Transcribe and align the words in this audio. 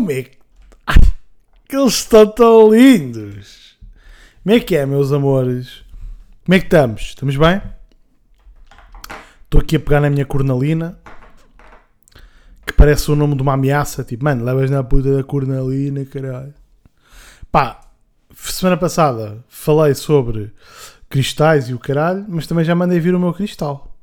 como 0.00 0.12
é 0.12 0.22
que. 0.22 0.38
Ai, 0.86 0.96
que 1.68 1.76
eles 1.76 1.92
estão 1.92 2.26
tão 2.26 2.70
lindos! 2.72 3.78
Como 4.42 4.56
é 4.56 4.60
que 4.60 4.74
é, 4.74 4.86
meus 4.86 5.12
amores? 5.12 5.84
Como 6.44 6.54
é 6.54 6.58
que 6.58 6.64
estamos? 6.64 7.02
Estamos 7.02 7.36
bem? 7.36 7.60
Estou 9.44 9.60
aqui 9.60 9.76
a 9.76 9.80
pegar 9.80 10.00
na 10.00 10.08
minha 10.08 10.24
cornalina, 10.24 10.98
que 12.66 12.72
parece 12.72 13.10
o 13.10 13.16
nome 13.16 13.36
de 13.36 13.42
uma 13.42 13.52
ameaça. 13.52 14.02
Tipo, 14.02 14.24
mano, 14.24 14.42
levas 14.42 14.70
na 14.70 14.82
puta 14.82 15.14
da 15.14 15.22
cornalina, 15.22 16.02
caralho. 16.06 16.54
Pá, 17.52 17.82
semana 18.34 18.78
passada 18.78 19.44
falei 19.48 19.94
sobre 19.94 20.50
cristais 21.10 21.68
e 21.68 21.74
o 21.74 21.78
caralho, 21.78 22.24
mas 22.26 22.46
também 22.46 22.64
já 22.64 22.74
mandei 22.74 22.98
vir 22.98 23.14
o 23.14 23.20
meu 23.20 23.34
cristal. 23.34 23.94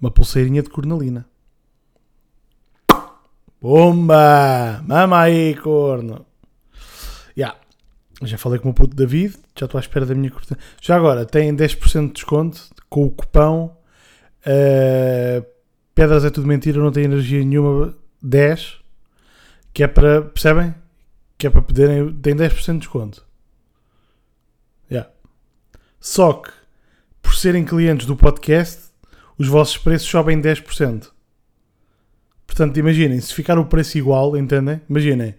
Uma 0.00 0.12
pulseirinha 0.12 0.62
de 0.62 0.70
cornalina. 0.70 1.26
Bomba! 3.62 4.82
Mama 4.84 5.20
aí, 5.20 5.54
corno! 5.54 6.26
Yeah. 7.38 7.56
Já 8.24 8.36
falei 8.36 8.58
com 8.58 8.70
o 8.70 8.74
puto 8.74 8.96
David, 8.96 9.38
já 9.56 9.66
estou 9.66 9.78
à 9.78 9.80
espera 9.80 10.04
da 10.04 10.16
minha 10.16 10.32
cortina. 10.32 10.58
Já 10.80 10.96
agora, 10.96 11.24
tem 11.24 11.54
10% 11.54 12.08
de 12.08 12.12
desconto 12.14 12.60
com 12.90 13.04
o 13.04 13.10
cupão 13.10 13.76
uh, 14.46 15.46
Pedras 15.94 16.24
é 16.24 16.30
tudo 16.30 16.48
mentira, 16.48 16.80
não 16.80 16.90
tem 16.90 17.04
energia 17.04 17.44
nenhuma 17.44 17.94
10, 18.20 18.78
que 19.72 19.84
é 19.84 19.86
para, 19.86 20.22
percebem? 20.22 20.74
Que 21.38 21.46
é 21.46 21.50
para 21.50 21.62
poderem, 21.62 22.12
tem 22.14 22.34
10% 22.34 22.72
de 22.72 22.78
desconto. 22.78 23.24
Yeah. 24.90 25.08
Só 26.00 26.32
que, 26.32 26.50
por 27.20 27.36
serem 27.36 27.64
clientes 27.64 28.06
do 28.06 28.16
podcast, 28.16 28.90
os 29.38 29.46
vossos 29.46 29.76
preços 29.76 30.08
sobem 30.08 30.40
10%. 30.40 31.12
Portanto, 32.52 32.76
imaginem, 32.76 33.18
se 33.18 33.32
ficar 33.32 33.58
o 33.58 33.64
preço 33.64 33.96
igual, 33.96 34.36
entendem? 34.36 34.78
Imaginem, 34.86 35.34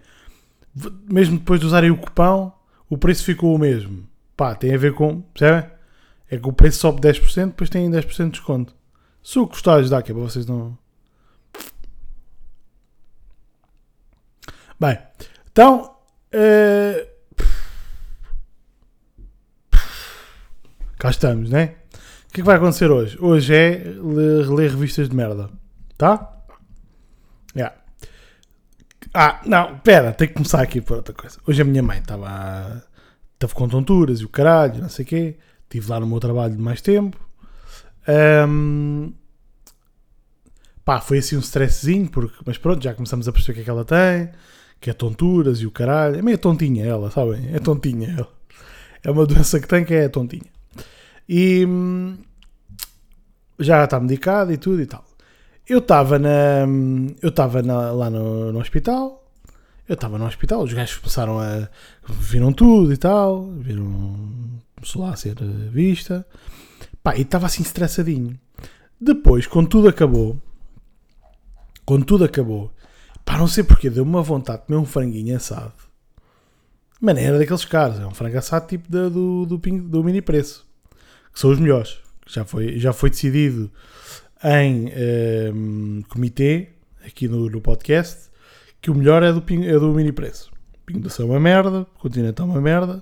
mesmo 1.07 1.37
depois 1.37 1.59
de 1.59 1.67
usarem 1.67 1.91
o 1.91 1.95
cupão, 1.95 2.51
o 2.89 2.97
preço 2.97 3.23
ficou 3.23 3.53
o 3.53 3.59
mesmo. 3.59 4.09
Pá, 4.35 4.55
tem 4.55 4.73
a 4.73 4.77
ver 4.79 4.95
com, 4.95 5.21
percebem? 5.21 5.69
É 6.27 6.39
que 6.39 6.49
o 6.49 6.51
preço 6.51 6.79
sobe 6.79 7.01
10%, 7.01 7.49
depois 7.49 7.69
têm 7.69 7.87
10% 7.91 8.25
de 8.25 8.31
desconto. 8.31 8.73
Se 9.23 9.37
gostar 9.37 9.75
de 9.75 9.81
ajudar, 9.81 10.01
que 10.01 10.11
é 10.11 10.15
para 10.15 10.23
vocês 10.23 10.47
não. 10.47 10.75
Bem, 14.79 14.97
então. 15.51 15.95
Uh... 16.33 17.13
Cá 20.97 21.11
estamos, 21.11 21.51
né? 21.51 21.75
O 22.27 22.33
que 22.33 22.41
é 22.41 22.41
que 22.41 22.41
vai 22.41 22.55
acontecer 22.55 22.89
hoje? 22.89 23.19
Hoje 23.21 23.53
é 23.53 23.83
ler 24.01 24.71
revistas 24.71 25.09
de 25.09 25.15
merda. 25.15 25.51
Tá? 25.95 26.32
Yeah. 27.55 27.75
Ah, 29.13 29.41
não, 29.45 29.77
pera, 29.79 30.11
tem 30.11 30.27
que 30.27 30.33
começar 30.33 30.61
aqui 30.61 30.81
por 30.81 30.97
outra 30.97 31.13
coisa. 31.13 31.37
Hoje 31.47 31.61
a 31.61 31.65
minha 31.65 31.83
mãe 31.83 31.99
estava. 31.99 32.83
Estava 33.33 33.53
com 33.53 33.67
tonturas 33.67 34.21
e 34.21 34.25
o 34.25 34.29
caralho, 34.29 34.81
não 34.81 34.89
sei 34.89 35.03
o 35.03 35.07
quê. 35.07 35.37
Estive 35.63 35.89
lá 35.89 35.99
no 35.99 36.07
meu 36.07 36.19
trabalho 36.19 36.55
de 36.55 36.61
mais 36.61 36.81
tempo. 36.81 37.19
Um, 38.47 39.13
pá, 40.85 41.01
foi 41.01 41.17
assim 41.19 41.35
um 41.35 41.39
stresszinho, 41.39 42.09
porque, 42.09 42.35
mas 42.45 42.57
pronto, 42.57 42.83
já 42.83 42.93
começamos 42.93 43.27
a 43.27 43.31
perceber 43.31 43.51
o 43.51 43.55
que 43.55 43.61
é 43.61 43.63
que 43.63 43.69
ela 43.69 43.85
tem, 43.85 44.29
que 44.79 44.89
é 44.89 44.93
tonturas 44.93 45.59
e 45.59 45.67
o 45.67 45.71
caralho. 45.71 46.17
É 46.17 46.21
meio 46.21 46.37
tontinha 46.37 46.85
ela, 46.85 47.11
sabem? 47.11 47.53
É 47.53 47.59
tontinha 47.59 48.15
ela. 48.17 48.31
É 49.03 49.11
uma 49.11 49.25
doença 49.25 49.59
que 49.59 49.67
tem 49.67 49.83
que 49.83 49.93
é 49.93 50.07
tontinha. 50.07 50.51
E 51.27 51.65
hum, 51.65 52.17
já 53.59 53.83
está 53.83 53.99
medicada 53.99 54.53
e 54.53 54.57
tudo 54.57 54.81
e 54.81 54.85
tal. 54.85 55.03
Eu 55.67 55.79
estava 55.79 56.19
na. 56.19 56.65
Eu 57.21 57.29
estava 57.29 57.61
lá 57.61 58.09
no, 58.09 58.51
no 58.51 58.59
hospital. 58.59 59.23
Eu 59.87 59.95
estava 59.95 60.17
no 60.17 60.25
hospital, 60.25 60.63
os 60.63 60.73
gajos 60.73 60.97
começaram 60.97 61.39
a. 61.39 61.67
viram 62.07 62.51
tudo 62.51 62.93
e 62.93 62.97
tal. 62.97 63.49
Viram. 63.53 64.61
lá 64.95 65.11
a 65.11 65.15
ser 65.15 65.35
vista. 65.71 66.25
Pá, 67.01 67.15
e 67.17 67.21
estava 67.21 67.45
assim 67.45 67.63
estressadinho. 67.63 68.37
Depois, 68.99 69.47
quando 69.47 69.67
tudo 69.67 69.89
acabou, 69.89 70.37
quando 71.85 72.05
tudo 72.05 72.23
acabou, 72.23 72.71
pá, 73.25 73.37
não 73.37 73.47
sei 73.47 73.63
porque, 73.63 73.89
deu-me 73.89 74.09
uma 74.09 74.21
vontade 74.21 74.61
de 74.61 74.67
comer 74.67 74.79
um 74.79 74.85
franguinho 74.85 75.35
assado. 75.35 75.73
Mano, 77.01 77.19
era 77.19 77.37
daqueles 77.37 77.65
caras, 77.65 77.99
é 77.99 78.05
um 78.05 78.13
frango 78.13 78.37
assado 78.37 78.67
tipo 78.67 78.89
da, 78.89 79.09
do, 79.09 79.45
do, 79.45 79.57
do, 79.57 80.03
mini 80.03 80.21
preço, 80.21 80.65
que 81.33 81.39
são 81.39 81.51
os 81.51 81.59
melhores. 81.59 81.97
Já 82.25 82.45
foi, 82.45 82.79
já 82.79 82.93
foi 82.93 83.09
decidido 83.09 83.69
em 84.43 84.85
um, 84.85 84.87
ehm, 84.87 86.01
comitê, 86.09 86.69
aqui 87.05 87.27
no, 87.27 87.49
no, 87.49 87.61
podcast, 87.61 88.29
que 88.81 88.91
o 88.91 88.95
melhor 88.95 89.23
é 89.23 89.31
do, 89.31 89.43
é 89.63 89.79
do 89.79 89.93
mini 89.93 90.11
preço. 90.11 90.51
Pingo 90.85 90.99
doce 90.99 91.21
é 91.21 91.25
uma 91.25 91.39
merda, 91.39 91.87
continente 91.99 92.41
é 92.41 92.43
uma 92.43 92.59
merda, 92.59 93.01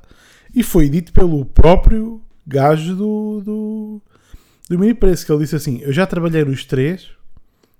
e 0.53 0.61
foi 0.61 0.87
dito 0.87 1.11
pelo 1.11 1.43
próprio 1.45 2.21
gajo 2.45 2.95
do, 2.95 3.41
do, 3.43 4.01
do 4.69 4.79
mini 4.79 4.93
preço, 4.93 5.25
que 5.25 5.31
ele 5.31 5.41
disse 5.41 5.55
assim: 5.55 5.79
Eu 5.81 5.91
já 5.91 6.05
trabalhei 6.05 6.45
nos 6.45 6.63
três, 6.63 7.09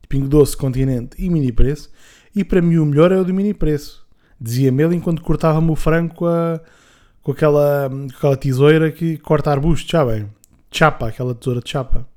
Pingo 0.10 0.28
Doce, 0.28 0.58
Continente 0.58 1.16
e 1.18 1.30
Mini 1.30 1.52
Preço, 1.52 1.90
e 2.36 2.44
para 2.44 2.62
mim 2.62 2.78
o 2.78 2.86
melhor 2.86 3.12
é 3.12 3.18
o 3.18 3.24
do 3.24 3.34
Mini 3.34 3.54
Preço. 3.54 4.06
Dizia-me 4.40 4.84
ele 4.84 4.96
enquanto 4.96 5.22
cortava-me 5.22 5.70
o 5.70 5.76
frango 5.76 6.16
com, 6.16 6.26
a, 6.26 6.60
com, 7.22 7.32
aquela, 7.32 7.90
com 7.90 8.08
aquela 8.18 8.36
tesoura 8.36 8.92
que 8.92 9.18
corta 9.20 9.52
arbustos, 9.52 9.90
já 9.90 10.04
bem? 10.04 10.28
Chapa, 10.72 11.08
aquela 11.08 11.36
tesoura 11.36 11.62
de 11.62 11.70
chapa. 11.70 12.08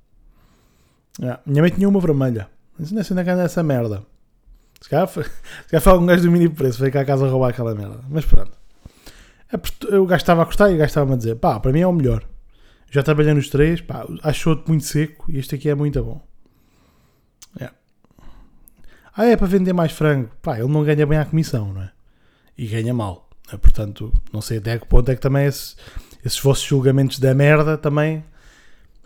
Ah, 1.22 1.40
minha 1.46 1.62
mãe 1.62 1.70
tinha 1.70 1.88
uma 1.88 2.00
vermelha. 2.00 2.48
Não 2.78 2.86
sei 2.86 3.16
onde 3.16 3.30
é 3.30 3.44
essa 3.44 3.62
merda. 3.62 4.02
Se 4.80 4.88
calhar, 4.88 5.06
foi, 5.06 5.24
se 5.24 5.30
calhar 5.70 5.82
foi 5.82 5.92
algum 5.92 6.06
gajo 6.06 6.22
do 6.22 6.30
mini 6.30 6.48
preço, 6.48 6.78
veio 6.80 6.92
cá 6.92 7.00
a 7.00 7.04
casa 7.04 7.28
roubar 7.28 7.50
aquela 7.50 7.74
merda. 7.74 8.00
Mas 8.08 8.24
pronto. 8.24 8.52
É 9.90 9.96
o 9.96 10.06
gajo 10.06 10.22
estava 10.22 10.42
a 10.42 10.46
cortar 10.46 10.70
e 10.70 10.74
o 10.74 10.78
gajo 10.78 10.88
estava 10.88 11.14
a 11.14 11.16
dizer: 11.16 11.36
pá, 11.36 11.60
para 11.60 11.72
mim 11.72 11.80
é 11.80 11.86
o 11.86 11.92
melhor. 11.92 12.24
Já 12.90 13.02
trabalhei 13.02 13.34
nos 13.34 13.48
três, 13.48 13.80
pá, 13.80 14.06
acho 14.22 14.50
outro 14.50 14.66
muito 14.68 14.84
seco 14.84 15.30
e 15.30 15.38
este 15.38 15.54
aqui 15.54 15.68
é 15.68 15.74
muito 15.74 16.02
bom. 16.02 16.20
É. 17.60 17.70
Ah, 19.16 19.26
é 19.26 19.36
para 19.36 19.46
vender 19.46 19.72
mais 19.72 19.92
frango. 19.92 20.30
Pá, 20.42 20.58
ele 20.58 20.68
não 20.68 20.84
ganha 20.84 21.06
bem 21.06 21.18
a 21.18 21.24
comissão, 21.24 21.72
não 21.72 21.82
é? 21.82 21.90
E 22.58 22.66
ganha 22.66 22.92
mal. 22.92 23.28
É? 23.52 23.56
Portanto, 23.56 24.12
não 24.32 24.40
sei 24.40 24.58
até 24.58 24.78
que 24.78 24.86
ponto 24.86 25.10
é 25.10 25.14
que 25.14 25.20
também 25.20 25.46
esse, 25.46 25.76
esses 26.24 26.38
vossos 26.38 26.64
julgamentos 26.64 27.18
da 27.18 27.34
merda 27.34 27.78
também. 27.78 28.24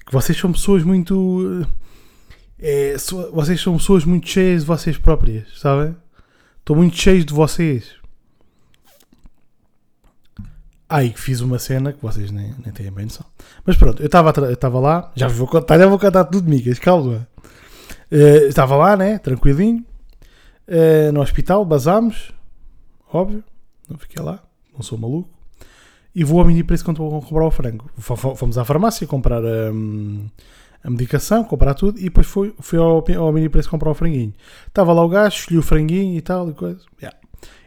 Que 0.05 0.13
vocês 0.13 0.39
são 0.39 0.51
pessoas 0.53 0.83
muito. 0.83 1.67
É, 2.61 2.97
vocês 3.33 3.61
são 3.61 3.77
pessoas 3.77 4.05
muito 4.05 4.29
cheias 4.29 4.63
de 4.63 4.67
vocês 4.67 4.99
próprias, 4.99 5.47
sabem? 5.59 5.95
Estou 6.59 6.77
muito 6.77 6.97
cheio 6.97 7.25
de 7.25 7.33
vocês. 7.33 7.99
Aí 10.89 11.13
fiz 11.15 11.41
uma 11.41 11.59
cena 11.59 11.93
que 11.93 12.01
vocês 12.01 12.31
nem, 12.31 12.55
nem 12.65 12.73
têm 12.73 12.91
bem 12.91 13.05
noção. 13.05 13.27
Mas 13.65 13.77
pronto, 13.77 14.03
eu 14.03 14.07
estava 14.07 14.81
lá, 14.81 15.13
já 15.15 15.29
vou 15.29 15.47
contar, 15.47 15.79
já 15.79 15.87
vou 15.87 15.99
contar 15.99 16.25
tudo, 16.25 16.49
migas, 16.49 16.79
calma. 16.79 17.29
Uh, 18.11 18.49
estava 18.49 18.75
lá, 18.75 18.97
né, 18.97 19.19
tranquilinho, 19.19 19.85
uh, 20.67 21.13
no 21.13 21.21
hospital, 21.21 21.63
basámos, 21.65 22.33
óbvio, 23.13 23.45
não 23.89 23.99
fiquei 23.99 24.23
lá, 24.23 24.43
não 24.73 24.83
sou 24.83 24.97
maluco. 24.97 25.29
E 26.15 26.25
vou 26.25 26.41
ao 26.41 26.47
mini 26.47 26.65
preço 26.65 26.85
quando 26.85 26.99
vou 26.99 27.21
comprar 27.21 27.47
o 27.47 27.51
frango. 27.51 27.89
Fomos 27.99 28.57
à 28.59 28.65
farmácia 28.65 29.07
comprar 29.07 29.43
um, 29.45 30.27
a 30.83 30.91
medicação, 30.91 31.45
comprar 31.45 31.75
tudo, 31.75 31.99
e 31.99 32.05
depois 32.05 32.27
fui, 32.27 32.55
fui 32.61 32.79
ao, 32.79 33.05
ao 33.19 33.33
mini 33.33 33.49
preço 33.49 33.69
comprar 33.69 33.91
o 33.91 33.95
franguinho. 33.95 34.35
Estava 34.67 34.93
lá 34.93 35.05
o 35.05 35.09
gajo, 35.09 35.37
escolhi 35.37 35.59
o 35.59 35.63
franguinho 35.63 36.17
e 36.17 36.21
tal, 36.21 36.49
e 36.49 36.55
coisa. 36.55 36.81
Yeah. 37.01 37.19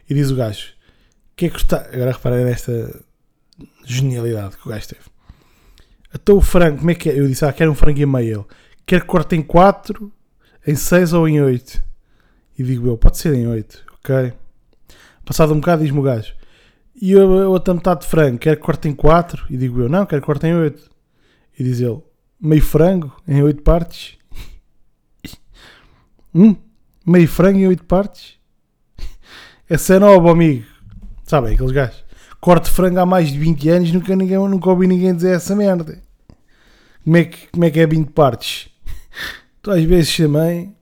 E 0.08 0.14
diz 0.14 0.30
o 0.30 0.36
gajo, 0.36 0.72
que 1.36 1.46
é 1.46 1.50
que 1.50 1.56
está... 1.56 1.86
Agora 1.92 2.12
reparei 2.12 2.44
nesta 2.44 3.04
Genialidade 3.84 4.56
que 4.56 4.66
o 4.66 4.70
gajo 4.70 4.88
teve. 4.88 5.02
Até 6.12 6.32
o 6.32 6.40
frango, 6.40 6.78
como 6.78 6.90
é 6.90 6.94
que 6.94 7.08
é? 7.08 7.18
Eu 7.18 7.26
disse, 7.26 7.44
ah, 7.44 7.52
quero 7.52 7.70
um 7.70 7.74
frango 7.74 8.00
e 8.00 8.06
meio. 8.06 8.46
Quer 8.84 9.00
que 9.00 9.06
corte 9.06 9.36
em 9.36 9.42
4, 9.42 10.12
em 10.66 10.74
6 10.74 11.12
ou 11.12 11.28
em 11.28 11.40
8? 11.40 11.82
E 12.58 12.62
digo 12.62 12.88
eu, 12.88 12.98
pode 12.98 13.18
ser 13.18 13.34
em 13.34 13.46
8, 13.46 13.84
ok? 13.94 14.32
Passado 15.24 15.52
um 15.52 15.60
bocado, 15.60 15.82
diz-me 15.82 15.98
o 15.98 16.02
gajo. 16.02 16.34
E 17.00 17.12
eu, 17.12 17.42
a 17.42 17.48
outra 17.48 17.72
metade 17.72 18.02
de 18.02 18.06
frango, 18.06 18.38
quer 18.38 18.56
que 18.56 18.62
corte 18.62 18.88
em 18.88 18.94
4? 18.94 19.46
E 19.48 19.56
digo 19.56 19.80
eu, 19.80 19.88
não, 19.88 20.04
quero 20.04 20.20
que 20.20 20.26
corte 20.26 20.46
em 20.46 20.54
8. 20.54 20.90
E 21.58 21.64
diz 21.64 21.80
ele, 21.80 22.00
meio 22.42 22.62
frango 22.62 23.12
em 23.26 23.42
8 23.42 23.62
partes? 23.62 24.18
hum? 26.34 26.56
Meio 27.06 27.28
frango 27.28 27.58
em 27.58 27.68
8 27.68 27.84
partes? 27.84 28.34
Essa 29.68 29.94
é 29.94 29.98
nova, 29.98 30.30
amigo. 30.30 30.66
Sabem, 31.24 31.54
aqueles 31.54 31.72
gajos 31.72 32.02
corte 32.42 32.68
frango 32.68 32.98
há 32.98 33.06
mais 33.06 33.30
de 33.30 33.38
20 33.38 33.68
anos, 33.68 33.92
nunca, 33.92 34.16
ninguém, 34.16 34.36
nunca 34.36 34.68
ouvi 34.68 34.88
ninguém 34.88 35.14
dizer 35.14 35.36
essa 35.36 35.54
merda. 35.54 36.02
Como 37.04 37.16
é 37.16 37.24
que, 37.24 37.46
como 37.46 37.64
é, 37.64 37.70
que 37.70 37.78
é 37.78 37.86
20 37.86 38.10
partes? 38.10 38.68
Tu 39.62 39.70
às 39.70 39.84
vezes 39.84 40.16
também 40.16 40.74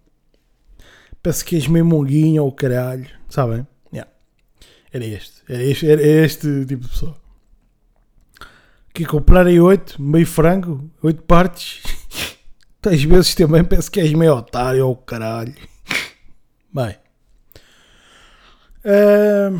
peço 1.23 1.45
que 1.45 1.57
és 1.57 1.67
meio 1.67 1.85
monguinho 1.85 2.45
ou 2.45 2.51
caralho, 2.51 3.07
sabem? 3.29 3.67
Yeah. 3.93 4.11
Era 4.91 5.05
este, 5.05 5.43
era 5.47 5.63
este, 5.63 5.91
era 5.91 6.03
este 6.03 6.65
tipo 6.65 6.85
de 6.85 6.89
pessoa. 6.89 7.17
Que 9.01 9.07
comprarem 9.07 9.59
8, 9.59 9.97
meio 10.03 10.27
frango, 10.27 10.91
8 11.03 11.23
partes. 11.23 11.83
Às 12.85 13.03
vezes 13.03 13.35
também 13.35 13.65
peço 13.65 13.91
que 13.91 13.99
és 13.99 14.13
meio 14.13 14.35
otário 14.35 14.87
ou 14.87 14.95
caralho. 14.95 15.55
Bem. 16.71 16.97
Ahm, 18.85 19.59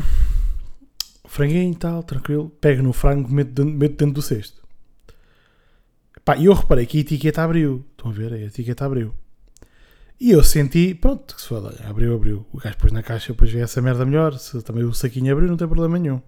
franguinho 1.25 1.71
e 1.71 1.75
tal, 1.75 2.03
tranquilo. 2.03 2.51
Pego 2.61 2.83
no 2.83 2.93
frango, 2.93 3.31
meto 3.33 3.65
meto 3.65 3.95
dentro 3.97 4.13
do 4.13 4.21
cesto. 4.21 4.61
Pá, 6.23 6.37
e 6.37 6.45
eu 6.45 6.53
reparei 6.53 6.85
que 6.85 6.99
a 6.99 7.01
etiqueta 7.01 7.41
abriu. 7.41 7.83
Estão 7.97 8.11
a 8.11 8.13
ver? 8.13 8.33
A 8.33 8.41
etiqueta 8.41 8.85
abriu. 8.85 9.11
E 10.19 10.29
eu 10.29 10.43
senti, 10.43 10.93
pronto, 10.93 11.35
que 11.35 11.41
se 11.41 11.47
foda, 11.47 11.83
abriu, 11.89 12.13
abriu. 12.13 12.45
O 12.53 12.59
gajo 12.59 12.75
depois 12.75 12.93
na 12.93 13.01
caixa, 13.01 13.33
depois 13.33 13.49
vê 13.49 13.61
essa 13.61 13.81
merda 13.81 14.05
melhor. 14.05 14.37
Se 14.37 14.61
também 14.61 14.83
o 14.83 14.93
saquinho 14.93 15.33
abriu, 15.33 15.49
não 15.49 15.57
tem 15.57 15.67
problema 15.67 15.97
nenhum. 15.97 16.21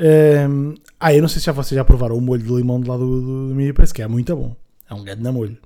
Ahm, 0.00 0.74
ah, 0.98 1.14
eu 1.14 1.20
não 1.20 1.28
sei 1.28 1.40
se 1.40 1.46
já 1.46 1.52
vocês 1.52 1.76
já 1.76 1.84
provaram 1.84 2.16
o 2.16 2.20
molho 2.20 2.42
de 2.42 2.50
limão 2.50 2.80
de 2.80 2.88
lá 2.88 2.96
do, 2.96 3.20
do, 3.20 3.48
do 3.48 3.54
mini 3.54 3.72
preço, 3.72 3.92
que 3.92 4.00
é 4.00 4.08
muito 4.08 4.34
bom. 4.34 4.56
É 4.88 4.94
um 4.94 5.04
ganda 5.04 5.30
molho. 5.30 5.58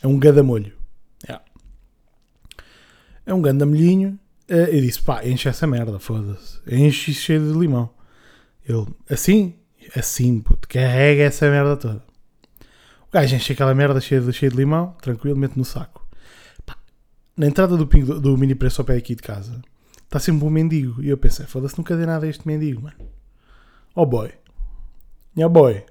É 0.00 0.06
um 0.06 0.18
ganda 0.18 0.42
molho. 0.42 0.72
É. 1.28 1.40
É 3.26 3.34
um 3.34 3.42
ganda 3.42 3.66
molhinho. 3.66 4.18
Eh, 4.48 4.76
eu 4.76 4.80
disse, 4.80 5.02
pá, 5.02 5.26
enche 5.26 5.48
essa 5.48 5.66
merda, 5.66 5.98
foda-se. 5.98 6.60
Enche 6.66 7.12
cheio 7.12 7.52
de 7.52 7.58
limão. 7.58 7.90
Ele, 8.68 8.86
assim, 9.10 9.54
assim, 9.96 10.40
puto, 10.40 10.68
carrega 10.68 11.24
essa 11.24 11.50
merda 11.50 11.76
toda. 11.76 12.04
O 13.08 13.12
gajo 13.12 13.34
enche 13.34 13.52
aquela 13.52 13.74
merda 13.74 14.00
cheia 14.00 14.20
de, 14.20 14.32
cheia 14.32 14.50
de 14.50 14.56
limão, 14.56 14.94
tranquilo, 15.02 15.36
mete 15.36 15.56
no 15.56 15.64
saco. 15.64 16.06
Pá, 16.64 16.76
na 17.36 17.46
entrada 17.48 17.76
do, 17.76 17.84
do, 17.84 18.20
do 18.20 18.38
mini 18.38 18.54
preço 18.54 18.80
ao 18.80 18.84
pé 18.84 18.96
aqui 18.96 19.16
de 19.16 19.22
casa, 19.22 19.60
está 20.04 20.20
sempre 20.20 20.44
um 20.46 20.50
mendigo. 20.50 21.02
E 21.02 21.08
eu 21.08 21.18
pensei, 21.18 21.46
foda-se, 21.46 21.76
nunca 21.76 21.96
dei 21.96 22.06
nada 22.06 22.26
a 22.26 22.28
este 22.28 22.46
mendigo, 22.46 22.82
mano. 22.82 23.19
Oh 23.94 24.06
boy. 24.06 24.30
Nha 25.36 25.48
boy. 25.48 25.84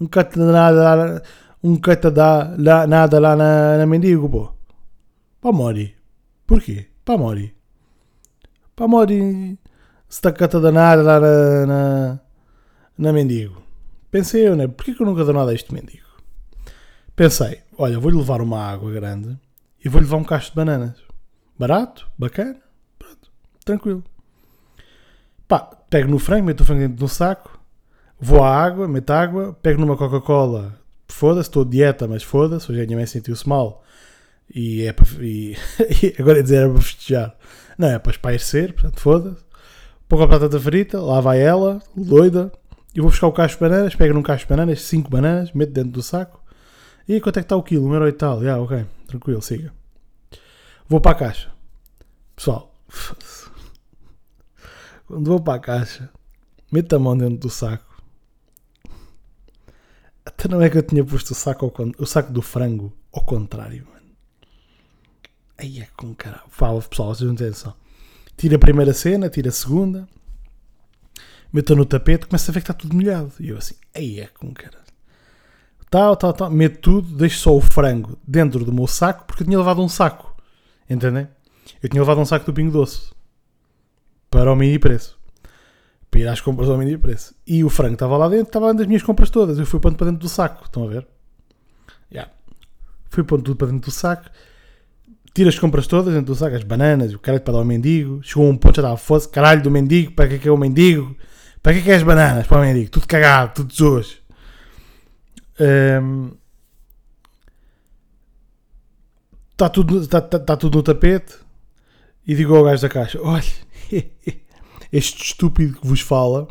Nunca 0.00 0.24
te 0.24 0.38
dá 0.38 0.52
nada 0.52 0.94
lá, 0.94 1.22
nunca 1.62 1.96
te 1.96 2.10
dá 2.10 2.54
lá- 2.58 2.86
nada 2.86 3.18
lá 3.18 3.34
na, 3.36 3.78
na 3.78 3.86
mendigo, 3.86 4.28
pô. 4.28 4.52
Pá, 5.40 5.52
Mori. 5.52 5.94
Porquê? 6.46 6.86
Pá, 7.04 7.16
Mori. 7.16 7.54
Pá, 8.76 8.86
Mori. 8.86 9.58
Se 10.08 10.18
está 10.18 10.32
cata 10.32 10.60
danada 10.60 11.02
lá 11.02 11.20
na, 11.20 11.66
na, 11.66 12.20
na 12.96 13.12
mendigo. 13.12 13.62
Pensei 14.10 14.48
eu, 14.48 14.56
né? 14.56 14.66
Porquê 14.66 14.94
que 14.94 15.02
eu 15.02 15.06
nunca 15.06 15.24
dou 15.24 15.34
nada 15.34 15.50
a 15.50 15.54
este 15.54 15.72
mendigo? 15.74 16.06
Pensei, 17.14 17.60
olha, 17.76 17.98
vou-lhe 17.98 18.16
levar 18.16 18.40
uma 18.40 18.60
água 18.64 18.90
grande 18.92 19.36
e 19.84 19.88
vou-lhe 19.88 20.06
levar 20.06 20.16
um 20.18 20.24
cacho 20.24 20.50
de 20.50 20.56
bananas. 20.56 20.96
Barato, 21.58 22.08
bacana, 22.16 22.56
pronto, 22.98 23.30
tranquilo. 23.64 24.04
Pá, 25.46 25.77
pego 25.90 26.10
no 26.10 26.18
frango, 26.18 26.46
meto 26.46 26.62
o 26.62 26.64
frango 26.64 26.82
dentro 26.82 26.96
do 26.96 27.08
saco, 27.08 27.58
vou 28.20 28.42
à 28.42 28.54
água, 28.54 28.86
meto 28.88 29.10
água, 29.10 29.56
pego 29.62 29.80
numa 29.80 29.96
Coca-Cola, 29.96 30.74
foda-se, 31.08 31.48
estou 31.48 31.64
de 31.64 31.72
dieta, 31.72 32.06
mas 32.06 32.22
foda-se, 32.22 32.70
hoje 32.70 32.82
a 32.82 32.84
minha 32.84 32.96
mãe 32.96 33.06
sentiu-se 33.06 33.48
mal 33.48 33.82
e 34.54 34.82
é 34.82 34.92
para. 34.92 35.06
E, 35.20 35.56
agora 36.18 36.38
é 36.38 36.42
dizer 36.42 36.56
era 36.56 36.70
para 36.70 36.82
festejar. 36.82 37.36
Não, 37.76 37.88
é 37.88 37.98
para 37.98 38.12
espairecer, 38.12 38.72
portanto, 38.72 39.00
foda-se. 39.00 39.44
Pouco 40.08 40.24
a 40.24 40.26
batata 40.26 40.58
frita, 40.58 41.00
lá 41.00 41.20
vai 41.20 41.40
ela, 41.40 41.82
doida, 41.94 42.50
e 42.94 43.00
vou 43.00 43.10
buscar 43.10 43.26
o 43.26 43.32
cacho 43.32 43.54
de 43.54 43.60
bananas, 43.60 43.94
pego 43.94 44.14
num 44.14 44.22
cacho 44.22 44.44
de 44.44 44.48
bananas, 44.48 44.82
5 44.82 45.10
bananas, 45.10 45.52
meto 45.52 45.72
dentro 45.72 45.92
do 45.92 46.02
saco. 46.02 46.42
E 47.06 47.20
quanto 47.20 47.38
é 47.38 47.42
que 47.42 47.44
está 47.46 47.56
o 47.56 47.62
quilo? 47.62 47.86
Um 47.86 47.92
euro 47.92 48.08
e 48.08 48.12
tal. 48.12 48.42
Já, 48.42 48.58
ok, 48.58 48.84
tranquilo, 49.06 49.40
siga. 49.40 49.72
Vou 50.88 51.00
para 51.00 51.12
a 51.12 51.14
caixa. 51.14 51.50
Pessoal, 52.34 52.72
quando 55.08 55.26
vou 55.26 55.40
para 55.40 55.54
a 55.54 55.58
caixa, 55.58 56.10
meto 56.70 56.94
a 56.94 56.98
mão 56.98 57.16
dentro 57.16 57.38
do 57.38 57.50
saco. 57.50 58.02
Até 60.24 60.46
não 60.46 60.60
é 60.60 60.68
que 60.68 60.76
eu 60.76 60.82
tinha 60.82 61.02
posto 61.02 61.30
o 61.30 61.34
saco, 61.34 61.64
ao 61.64 61.88
o 61.98 62.06
saco 62.06 62.30
do 62.30 62.42
frango 62.42 62.92
ao 63.10 63.24
contrário, 63.24 63.86
mano. 63.86 64.06
Aí 65.56 65.80
é 65.80 65.88
com 65.96 66.14
caralho. 66.14 66.44
Fala, 66.50 66.80
pessoal, 66.82 67.14
vocês 67.14 67.26
não 67.26 67.34
têm 67.34 67.46
atenção. 67.46 67.74
Tira 68.36 68.56
a 68.56 68.58
primeira 68.58 68.92
cena, 68.92 69.30
tira 69.30 69.48
a 69.48 69.52
segunda, 69.52 70.06
meto 71.50 71.74
no 71.74 71.86
tapete, 71.86 72.26
começo 72.26 72.50
a 72.50 72.54
ver 72.54 72.60
que 72.60 72.70
está 72.70 72.74
tudo 72.74 72.94
molhado. 72.94 73.32
E 73.40 73.48
eu 73.48 73.56
assim, 73.56 73.74
aí 73.94 74.20
é 74.20 74.26
com 74.26 74.52
caralho. 74.52 74.84
Tal, 75.90 76.14
tal, 76.16 76.34
tal, 76.34 76.50
meto 76.50 76.80
tudo, 76.80 77.16
deixo 77.16 77.38
só 77.38 77.56
o 77.56 77.62
frango 77.62 78.18
dentro 78.28 78.62
do 78.62 78.74
meu 78.74 78.86
saco, 78.86 79.24
porque 79.24 79.42
eu 79.42 79.46
tinha 79.46 79.58
levado 79.58 79.80
um 79.80 79.88
saco. 79.88 80.36
Entendem? 80.88 81.26
Eu 81.82 81.88
tinha 81.88 82.02
levado 82.02 82.20
um 82.20 82.26
saco 82.26 82.44
do 82.44 82.52
Pingo 82.52 82.70
Doce 82.70 83.17
para 84.30 84.52
o 84.52 84.56
mini 84.56 84.78
preço. 84.78 85.18
Para 86.10 86.20
ir 86.20 86.28
às 86.28 86.40
compras 86.40 86.68
ao 86.68 86.78
mini 86.78 86.96
preço. 86.96 87.34
E 87.46 87.62
o 87.64 87.68
frango 87.68 87.94
estava 87.94 88.16
lá 88.16 88.28
dentro, 88.28 88.46
estava 88.46 88.66
lá 88.66 88.72
das 88.72 88.86
minhas 88.86 89.02
compras 89.02 89.30
todas. 89.30 89.58
Eu 89.58 89.66
fui 89.66 89.80
pondo 89.80 89.96
para 89.96 90.06
dentro 90.06 90.20
do 90.20 90.28
saco. 90.28 90.64
Estão 90.64 90.84
a 90.84 90.88
ver? 90.88 91.06
Yeah. 92.10 92.32
Fui 93.10 93.24
pondo 93.24 93.42
tudo 93.42 93.56
para 93.56 93.68
dentro 93.68 93.90
do 93.90 93.90
saco. 93.90 94.30
Tiro 95.34 95.48
as 95.48 95.58
compras 95.58 95.86
todas 95.86 96.12
dentro 96.14 96.32
do 96.32 96.34
saco, 96.34 96.56
as 96.56 96.64
bananas, 96.64 97.14
o 97.14 97.18
caralho 97.18 97.42
para 97.42 97.52
dar 97.52 97.58
ao 97.60 97.64
mendigo. 97.64 98.20
Chegou 98.22 98.48
um 98.48 98.56
ponto, 98.56 98.76
já 98.76 98.82
estava 98.82 98.96
fosse, 98.96 99.28
caralho 99.28 99.62
do 99.62 99.70
mendigo, 99.70 100.12
para 100.12 100.28
que 100.28 100.34
é 100.34 100.38
que 100.38 100.48
é 100.48 100.50
o 100.50 100.56
mendigo? 100.56 101.14
Para 101.62 101.74
que 101.74 101.78
é 101.78 101.82
que 101.82 101.90
é 101.90 101.94
as 101.94 102.02
bananas 102.02 102.46
para 102.46 102.58
o 102.58 102.60
mendigo? 102.60 102.90
Tudo 102.90 103.06
cagado, 103.06 103.54
tudo 103.54 103.72
zoos. 103.72 104.18
Está 109.52 109.68
tudo, 109.68 110.06
tá, 110.08 110.20
tá, 110.20 110.38
tá 110.38 110.56
tudo 110.56 110.78
no 110.78 110.82
tapete. 110.82 111.34
E 112.28 112.34
digo 112.34 112.54
ao 112.54 112.64
gajo 112.64 112.82
da 112.82 112.90
caixa: 112.90 113.18
Olha, 113.22 113.42
este 114.92 115.24
estúpido 115.24 115.80
que 115.80 115.86
vos 115.86 116.02
fala, 116.02 116.46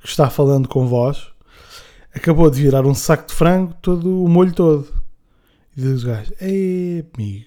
que 0.00 0.08
está 0.08 0.28
falando 0.28 0.68
com 0.68 0.88
vós, 0.88 1.28
acabou 2.12 2.50
de 2.50 2.62
virar 2.62 2.84
um 2.84 2.94
saco 2.94 3.28
de 3.28 3.34
frango, 3.34 3.74
todo 3.80 4.24
o 4.24 4.28
molho 4.28 4.52
todo. 4.52 4.88
E 5.76 5.80
diz 5.80 6.02
o 6.02 6.06
gajo: 6.08 6.34
Ei, 6.40 7.06
amigo. 7.14 7.46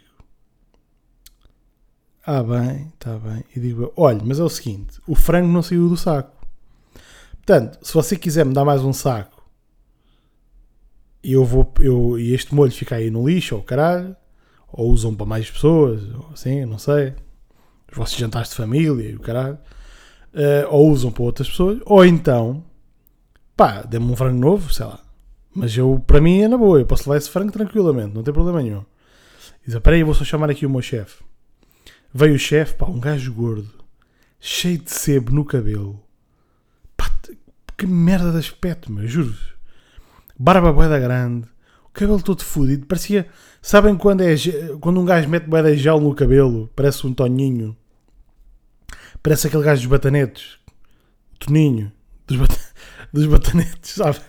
Ah, 2.25 2.41
bem, 2.41 2.89
está 2.93 3.17
bem. 3.17 3.43
E 3.53 3.59
digo: 3.59 3.91
Olha, 3.97 4.21
mas 4.23 4.39
é 4.39 4.43
o 4.43 4.49
seguinte: 4.49 5.01
o 5.05 5.13
frango 5.13 5.51
não 5.51 5.61
saiu 5.61 5.89
do 5.89 5.97
saco. 5.97 6.31
Portanto, 7.35 7.85
se 7.85 7.93
você 7.93 8.15
quiser 8.15 8.45
me 8.45 8.53
dar 8.53 8.63
mais 8.63 8.81
um 8.81 8.93
saco 8.93 9.43
e 11.21 11.33
eu 11.33 11.43
vou 11.43 11.69
eu, 11.79 12.17
e 12.17 12.33
este 12.33 12.55
molho 12.55 12.71
fica 12.71 12.95
aí 12.95 13.11
no 13.11 13.27
lixo 13.27 13.57
ou 13.57 13.63
caralho, 13.63 14.15
ou 14.71 14.91
usam 14.91 15.15
para 15.15 15.25
mais 15.25 15.49
pessoas, 15.49 16.01
assim, 16.33 16.65
não 16.65 16.77
sei, 16.77 17.13
os 17.91 17.97
vossos 17.97 18.17
jantares 18.17 18.49
de 18.49 18.55
família 18.55 19.09
e 19.09 19.15
o 19.15 19.19
caralho, 19.19 19.57
eh, 20.33 20.65
ou 20.69 20.89
usam 20.89 21.11
para 21.11 21.23
outras 21.23 21.49
pessoas, 21.49 21.79
ou 21.85 22.05
então, 22.05 22.63
pá, 23.55 23.81
dê-me 23.81 24.11
um 24.11 24.15
frango 24.15 24.39
novo, 24.39 24.73
sei 24.73 24.85
lá. 24.85 24.99
Mas 25.53 25.75
eu, 25.75 26.03
para 26.05 26.21
mim, 26.21 26.41
é 26.41 26.47
na 26.47 26.57
boa, 26.57 26.79
eu 26.79 26.85
posso 26.85 27.09
levar 27.09 27.17
esse 27.17 27.29
frango 27.29 27.51
tranquilamente, 27.51 28.13
não 28.13 28.23
tem 28.23 28.33
problema 28.33 28.61
nenhum. 28.61 28.85
Diz, 29.65 29.75
aí, 29.75 30.03
vou 30.03 30.13
só 30.13 30.23
chamar 30.23 30.49
aqui 30.49 30.65
o 30.65 30.69
meu 30.69 30.81
chefe. 30.81 31.23
Veio 32.13 32.35
o 32.35 32.39
chefe, 32.39 32.75
pá, 32.75 32.85
um 32.85 32.99
gajo 32.99 33.33
gordo, 33.33 33.73
cheio 34.39 34.77
de 34.77 34.91
sebo 34.91 35.31
no 35.31 35.45
cabelo. 35.45 36.01
Pá, 36.95 37.11
que 37.77 37.87
merda 37.87 38.31
de 38.31 38.37
aspecto, 38.37 38.91
meu, 38.91 39.07
juro 39.07 39.35
barba 40.39 40.71
boeda 40.71 40.97
grande, 40.97 41.47
o 41.89 41.93
cabelo 41.93 42.21
todo 42.21 42.43
fudido, 42.43 42.85
parecia. 42.85 43.27
Sabem 43.61 43.97
quando, 43.97 44.21
é, 44.21 44.35
quando 44.79 44.99
um 45.01 45.05
gajo 45.05 45.27
mete 45.27 45.45
boeda 45.47 45.75
gel 45.75 45.99
no 45.99 46.13
cabelo? 46.15 46.69
Parece 46.75 47.05
um 47.05 47.13
Toninho. 47.13 47.75
Parece 49.21 49.47
aquele 49.47 49.63
gajo 49.63 49.81
dos 49.81 49.89
batanetes. 49.89 50.57
Toninho. 51.39 51.91
Dos, 52.27 52.37
bata- 52.37 52.59
dos 53.11 53.25
batanetes, 53.25 53.91
sabe? 53.95 54.19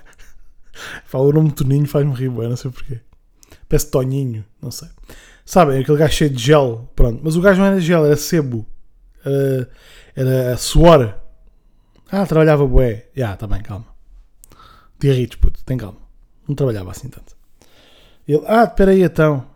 Fala 1.05 1.25
o 1.25 1.33
nome 1.33 1.53
Toninho 1.53 1.87
faz-me 1.87 2.13
rir, 2.15 2.29
bué, 2.31 2.49
não 2.49 2.57
sei 2.57 2.71
porquê. 2.71 3.01
Parece 3.69 3.91
Toninho, 3.91 4.45
não 4.61 4.71
sei. 4.71 4.89
Sabem, 5.45 5.81
aquele 5.81 5.99
gajo 5.99 6.13
cheio 6.15 6.31
de 6.31 6.43
gel, 6.43 6.91
pronto. 6.97 7.21
Mas 7.23 7.37
o 7.37 7.41
gajo 7.41 7.61
não 7.61 7.67
era 7.67 7.81
gel, 7.81 8.07
era 8.07 8.17
sebo. 8.17 8.67
Era, 9.25 9.71
era 10.17 10.57
suor. 10.57 11.15
Ah, 12.11 12.27
trabalhava 12.27 12.67
bué. 12.67 13.07
Já, 13.15 13.37
tá 13.37 13.47
bem, 13.47 13.63
calma. 13.63 13.87
Diarritos, 14.99 15.37
puto, 15.37 15.63
tem 15.65 15.77
calma. 15.77 15.99
Não 16.49 16.55
trabalhava 16.55 16.91
assim 16.91 17.09
tanto. 17.09 17.37
Ele, 18.33 18.43
ah, 18.47 18.65
espera 18.65 18.93
aí 18.93 19.03
então. 19.03 19.47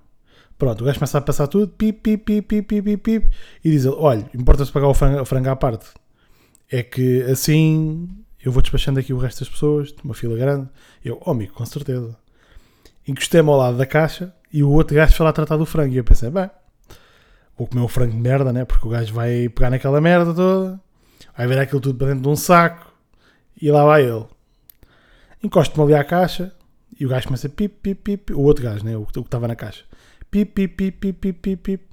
Pronto, 0.58 0.82
o 0.82 0.84
gajo 0.84 0.98
começa 0.98 1.18
a 1.18 1.20
passar 1.20 1.46
tudo, 1.46 1.68
pip, 1.68 2.00
pip, 2.00 2.24
pip, 2.24 2.62
pip, 2.62 2.62
pip, 2.62 2.82
pip, 2.82 3.20
pip, 3.20 3.36
e 3.64 3.70
diz 3.70 3.84
ele, 3.84 3.94
olha, 3.98 4.28
importa-se 4.34 4.72
pagar 4.72 4.88
o 4.88 4.94
frango, 4.94 5.22
o 5.22 5.48
à 5.50 5.56
parte. 5.56 5.86
É 6.70 6.82
que 6.82 7.22
assim 7.22 8.08
eu 8.44 8.50
vou 8.52 8.62
despachando 8.62 8.98
aqui 9.00 9.12
o 9.12 9.18
resto 9.18 9.40
das 9.40 9.48
pessoas, 9.48 9.94
uma 10.02 10.14
fila 10.14 10.36
grande. 10.36 10.68
Eu, 11.04 11.20
oh 11.24 11.30
amigo, 11.30 11.54
com 11.54 11.64
certeza. 11.66 12.16
Encostei-me 13.06 13.48
ao 13.48 13.56
lado 13.56 13.76
da 13.76 13.86
caixa 13.86 14.34
e 14.52 14.62
o 14.62 14.70
outro 14.70 14.96
gajo 14.96 15.14
foi 15.14 15.24
lá 15.24 15.32
tratar 15.32 15.56
do 15.56 15.66
frango. 15.66 15.94
E 15.94 15.98
eu 15.98 16.04
pensei, 16.04 16.30
bem, 16.30 16.50
vou 17.56 17.66
comer 17.66 17.82
um 17.82 17.88
frango 17.88 18.12
de 18.12 18.18
merda, 18.18 18.52
né? 18.52 18.64
Porque 18.64 18.86
o 18.86 18.90
gajo 18.90 19.12
vai 19.14 19.48
pegar 19.48 19.70
naquela 19.70 20.00
merda 20.00 20.34
toda, 20.34 20.80
vai 21.36 21.46
ver 21.46 21.58
aquilo 21.58 21.80
tudo 21.80 21.98
para 21.98 22.08
dentro 22.08 22.22
de 22.22 22.28
um 22.28 22.36
saco 22.36 22.92
e 23.60 23.70
lá 23.70 23.84
vai 23.84 24.04
ele 24.04 24.26
encosto-me 25.44 25.84
ali 25.84 25.94
à 25.94 26.02
caixa 26.02 26.52
e 26.98 27.04
o 27.06 27.08
gajo 27.08 27.26
começa 27.26 27.46
a 27.46 27.50
pip, 27.50 27.74
pip, 27.82 28.16
pip, 28.16 28.32
o 28.32 28.40
outro 28.40 28.64
gajo, 28.64 28.84
né? 28.84 28.96
o, 28.96 29.04
que- 29.06 29.18
estava 29.20 29.48
na 29.48 29.56
caixa, 29.56 29.84
pip, 30.30 30.52
pip, 30.52 30.74
pip, 30.92 31.12
pip, 31.12 31.12
pip, 31.32 31.38
pip, 31.40 31.56
pip. 31.62 31.84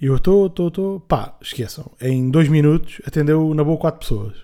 E 0.00 0.06
eu 0.06 0.16
estou, 0.16 0.46
estou, 0.46 0.68
estou, 0.68 1.00
pá, 1.00 1.36
esqueçam, 1.40 1.90
em 2.00 2.30
dois 2.30 2.48
minutos 2.48 3.00
atendeu 3.06 3.52
na 3.54 3.64
boa 3.64 3.76
quatro 3.78 4.00
pessoas. 4.00 4.36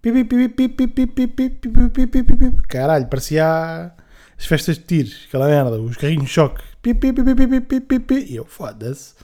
Pip, 0.00 0.24
pip, 0.24 0.48
pip, 0.48 0.68
pip, 0.68 0.86
pip, 0.86 1.26
pip, 1.26 1.48
pip, 1.48 1.68
pip, 1.68 1.90
pip, 2.06 2.22
pip, 2.22 2.36
pip. 2.36 2.62
Caralho, 2.68 3.08
parecia 3.08 3.92
as 4.38 4.46
festas 4.46 4.76
de 4.78 4.84
tiros, 4.84 5.24
aquela 5.26 5.48
merda, 5.48 5.80
os 5.80 5.96
carrinhos 5.96 6.24
de 6.26 6.30
choque. 6.30 6.62
Pip, 6.80 7.00
pip, 7.00 7.24
pip, 7.24 7.34
pip, 7.34 7.60
pip, 7.60 7.80
pip, 7.80 7.98
pip. 8.00 8.30
E 8.32 8.36
eu, 8.36 8.44
foda-se. 8.44 9.14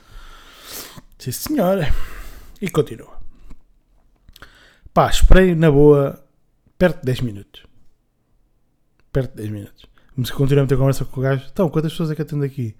Sim, 1.17 1.31
senhora. 1.31 1.93
E 2.61 2.69
continua. 2.69 3.13
Pá, 4.93 5.09
esperei 5.09 5.55
na 5.55 5.71
boa 5.71 6.21
perto 6.77 6.99
de 6.99 7.05
10 7.05 7.21
minutos. 7.21 7.63
Perto 9.13 9.29
de 9.29 9.37
10 9.37 9.49
minutos. 9.49 9.85
Mas 10.17 10.31
continuamos 10.31 10.67
a 10.67 10.75
ter 10.75 10.77
conversa 10.77 11.05
com 11.05 11.19
o 11.19 11.23
gajo. 11.23 11.45
Então, 11.51 11.69
quantas 11.69 11.91
pessoas 11.91 12.11
é 12.11 12.15
que 12.15 12.21
atendo 12.21 12.43
aqui? 12.43 12.75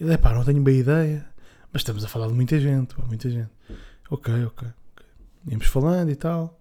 E 0.00 0.04
daí, 0.04 0.16
pá, 0.16 0.32
não 0.32 0.44
tenho 0.44 0.62
bem 0.62 0.78
ideia. 0.78 1.26
Mas 1.72 1.82
estamos 1.82 2.04
a 2.04 2.08
falar 2.08 2.28
de 2.28 2.34
muita 2.34 2.58
gente, 2.58 2.94
pá, 2.94 3.02
muita 3.04 3.28
gente. 3.28 3.50
Ok, 4.10 4.32
ok. 4.32 4.46
ok. 4.46 4.68
Íamos 5.48 5.66
falando 5.66 6.10
e 6.10 6.16
tal. 6.16 6.58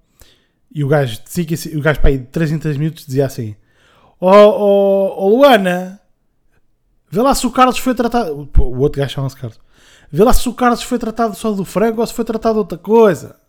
E 0.73 0.83
o 0.83 0.87
gajo, 0.87 1.19
o 1.75 1.81
gajo, 1.81 2.01
pá, 2.01 2.07
aí 2.07 2.17
de 2.17 2.25
3 2.25 2.51
em 2.51 2.59
3 2.59 2.77
minutos 2.77 3.05
dizia 3.05 3.25
assim: 3.25 3.55
Ó 4.19 4.31
oh, 4.31 4.49
oh, 4.59 5.25
oh, 5.25 5.37
Luana, 5.37 5.99
vê 7.09 7.21
lá 7.21 7.35
se 7.35 7.45
o 7.45 7.51
Carlos 7.51 7.77
foi 7.77 7.93
tratado. 7.93 8.47
Pô, 8.47 8.63
o 8.63 8.79
outro 8.79 9.01
gajo 9.01 9.13
chama-se 9.13 9.35
Carlos. 9.35 9.59
Vê 10.11 10.23
lá 10.23 10.33
se 10.33 10.47
o 10.49 10.53
Carlos 10.53 10.81
foi 10.81 10.97
tratado 10.99 11.35
só 11.35 11.51
do 11.51 11.63
frango 11.63 12.01
ou 12.01 12.07
se 12.07 12.13
foi 12.13 12.25
tratado 12.25 12.55
de 12.55 12.59
outra 12.59 12.77
coisa. 12.77 13.39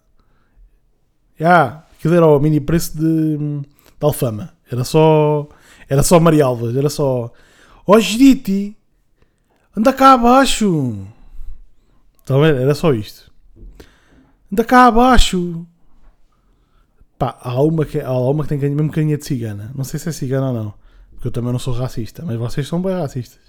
Já, 1.38 1.48
yeah, 1.48 1.86
aquilo 1.98 2.14
era 2.14 2.26
o 2.26 2.38
mini 2.38 2.60
preço 2.60 2.96
de, 2.96 3.36
de 3.36 3.66
Alfama. 4.00 4.52
Era 4.70 4.84
só. 4.84 5.48
Era 5.88 6.02
só 6.02 6.18
Marialvas. 6.20 6.76
Era 6.76 6.88
só. 6.88 7.32
Ó 7.86 7.96
oh, 7.96 8.00
Giditi, 8.00 8.76
anda 9.76 9.92
cá 9.92 10.12
abaixo. 10.14 11.06
Ver? 12.26 12.56
Era 12.56 12.74
só 12.74 12.92
isto. 12.92 13.30
Anda 14.52 14.64
cá 14.64 14.86
abaixo. 14.86 15.66
Pá, 17.18 17.38
há 17.40 17.60
uma 17.62 17.84
que, 17.84 18.00
há 18.00 18.12
uma 18.12 18.44
que 18.44 18.48
tem 18.48 18.58
mesmo 18.58 18.90
carinha 18.90 19.16
de 19.16 19.24
cigana. 19.24 19.70
Não 19.74 19.84
sei 19.84 19.98
se 19.98 20.08
é 20.08 20.12
cigana 20.12 20.48
ou 20.48 20.54
não. 20.54 20.74
Porque 21.12 21.28
eu 21.28 21.32
também 21.32 21.52
não 21.52 21.58
sou 21.58 21.74
racista. 21.74 22.24
Mas 22.24 22.36
vocês 22.36 22.66
são 22.66 22.80
bem 22.80 22.94
racistas. 22.94 23.40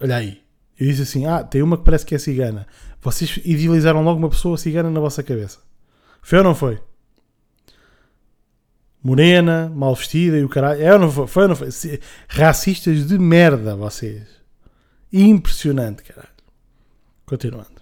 Olha 0.00 0.16
aí. 0.16 0.40
Eu 0.78 0.86
disse 0.86 1.02
assim: 1.02 1.26
Ah, 1.26 1.44
tem 1.44 1.62
uma 1.62 1.76
que 1.76 1.84
parece 1.84 2.06
que 2.06 2.14
é 2.14 2.18
cigana. 2.18 2.66
Vocês 3.02 3.38
idealizaram 3.44 4.02
logo 4.02 4.18
uma 4.18 4.28
pessoa 4.28 4.56
cigana 4.56 4.90
na 4.90 5.00
vossa 5.00 5.22
cabeça. 5.22 5.58
Foi 6.22 6.38
ou 6.38 6.44
não 6.44 6.54
foi? 6.54 6.80
Morena, 9.02 9.70
mal 9.74 9.94
vestida 9.94 10.38
e 10.38 10.44
o 10.44 10.48
caralho. 10.48 10.82
É 10.82 10.98
não 10.98 11.10
foi? 11.10 11.26
Foi 11.26 11.42
ou 11.44 11.48
não 11.50 11.56
foi? 11.56 11.68
Racistas 12.28 13.06
de 13.06 13.18
merda, 13.18 13.74
vocês. 13.74 14.28
Impressionante, 15.12 16.02
caralho. 16.02 16.28
Continuando. 17.24 17.80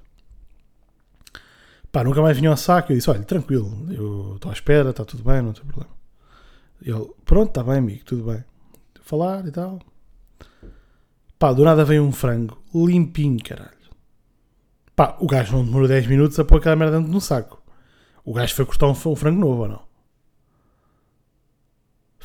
Pá, 1.91 2.05
nunca 2.05 2.23
mais 2.23 2.37
vinha 2.37 2.51
ao 2.51 2.57
saco. 2.57 2.93
Eu 2.93 2.97
disse: 2.97 3.11
Olha, 3.11 3.23
tranquilo, 3.23 3.87
eu 3.91 4.37
estou 4.37 4.51
à 4.51 4.55
espera, 4.55 4.91
está 4.91 5.05
tudo 5.05 5.25
bem, 5.25 5.43
não 5.43 5.53
tem 5.53 5.65
problema. 5.65 5.95
Ele: 6.81 7.11
Pronto, 7.25 7.49
está 7.49 7.65
bem, 7.65 7.79
amigo, 7.79 8.05
tudo 8.05 8.25
bem. 8.25 8.45
Falar 9.03 9.47
e 9.47 9.51
tal. 9.51 9.81
Pá, 11.39 11.53
do 11.53 11.65
nada 11.65 11.85
veio 11.85 12.05
um 12.05 12.13
frango 12.13 12.63
limpinho, 12.75 13.43
caralho. 13.43 13.71
Pá, 14.95 15.17
o 15.21 15.27
gajo 15.27 15.57
não 15.57 15.65
demorou 15.65 15.89
10 15.89 16.07
minutos 16.07 16.39
a 16.39 16.45
pôr 16.45 16.59
aquela 16.59 16.77
merda 16.77 16.99
dentro 16.99 17.13
no 17.13 17.21
saco. 17.21 17.63
O 18.25 18.33
gajo 18.33 18.55
foi 18.55 18.67
cortar 18.67 18.89
um 18.89 18.95
frango 18.95 19.41
novo 19.41 19.63
ou 19.63 19.69
não? 19.69 19.88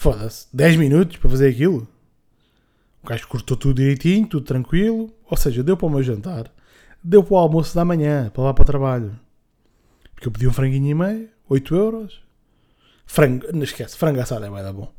Foda-se. 0.03 0.47
10 0.51 0.75
minutos 0.75 1.15
para 1.15 1.29
fazer 1.29 1.47
aquilo? 1.47 1.87
O 3.01 3.07
gajo 3.07 3.25
cortou 3.25 3.55
tudo 3.55 3.77
direitinho, 3.77 4.27
tudo 4.27 4.45
tranquilo. 4.45 5.09
Ou 5.29 5.37
seja, 5.37 5.63
deu 5.63 5.77
para 5.77 5.85
o 5.85 5.89
meu 5.89 6.03
jantar. 6.03 6.51
Deu 7.01 7.23
para 7.23 7.33
o 7.35 7.37
almoço 7.37 7.73
da 7.73 7.85
manhã, 7.85 8.29
para 8.29 8.43
lá 8.43 8.53
para 8.53 8.63
o 8.63 8.65
trabalho. 8.65 9.17
Porque 10.13 10.27
eu 10.27 10.31
pedi 10.33 10.45
um 10.45 10.51
franguinho 10.51 10.89
e 10.89 10.93
meio, 10.93 11.29
8 11.47 11.73
euros. 11.73 12.21
Frango, 13.05 13.47
não 13.53 13.63
esquece, 13.63 13.95
frango 13.95 14.19
assado 14.19 14.43
é 14.43 14.49
bué 14.49 14.61
da 14.61 14.73
bom. 14.73 14.91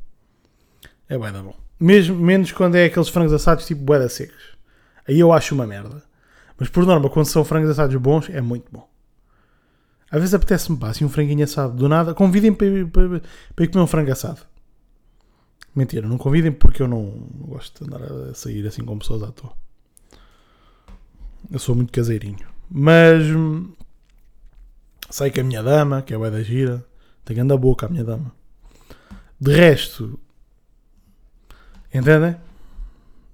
É 1.06 1.18
bué 1.18 1.30
da 1.30 1.42
bom. 1.42 1.54
Mesmo, 1.78 2.16
menos 2.16 2.50
quando 2.52 2.76
é 2.76 2.86
aqueles 2.86 3.10
frangos 3.10 3.34
assados 3.34 3.66
tipo 3.66 3.82
bué 3.82 3.98
da 3.98 4.08
secos. 4.08 4.56
Aí 5.06 5.20
eu 5.20 5.34
acho 5.34 5.54
uma 5.54 5.66
merda. 5.66 6.02
Mas 6.58 6.70
por 6.70 6.86
norma, 6.86 7.10
quando 7.10 7.26
são 7.26 7.44
frangos 7.44 7.68
assados 7.68 7.94
bons, 7.96 8.30
é 8.30 8.40
muito 8.40 8.72
bom. 8.72 8.88
Às 10.10 10.20
vezes 10.20 10.34
apetece-me, 10.34 10.78
pá, 10.78 10.88
assim 10.88 11.04
um 11.04 11.10
franguinho 11.10 11.44
assado 11.44 11.74
do 11.74 11.90
nada. 11.90 12.14
Convidem 12.14 12.54
para, 12.54 12.86
para, 12.90 13.20
para 13.54 13.64
ir 13.66 13.68
comer 13.68 13.84
um 13.84 13.86
frango 13.86 14.10
assado. 14.10 14.53
Mentira, 15.74 16.06
não 16.06 16.18
convidem 16.18 16.52
porque 16.52 16.82
eu 16.82 16.88
não 16.88 17.28
gosto 17.48 17.84
de 17.84 17.94
andar 17.94 18.02
a 18.02 18.34
sair 18.34 18.66
assim 18.66 18.84
com 18.84 18.98
pessoas 18.98 19.22
à 19.22 19.32
toa. 19.32 19.52
Eu 21.50 21.58
sou 21.58 21.74
muito 21.74 21.92
caseirinho. 21.92 22.46
Mas 22.70 23.24
sei 25.10 25.30
que 25.30 25.40
a 25.40 25.44
minha 25.44 25.62
dama, 25.62 26.02
que 26.02 26.14
é 26.14 26.16
a 26.16 26.30
da 26.30 26.42
gira, 26.42 26.84
tem 27.24 27.36
grande 27.36 27.56
boca 27.56 27.86
a 27.86 27.88
minha 27.88 28.04
dama. 28.04 28.32
De 29.40 29.52
resto, 29.52 30.18
Entendem? 31.94 32.36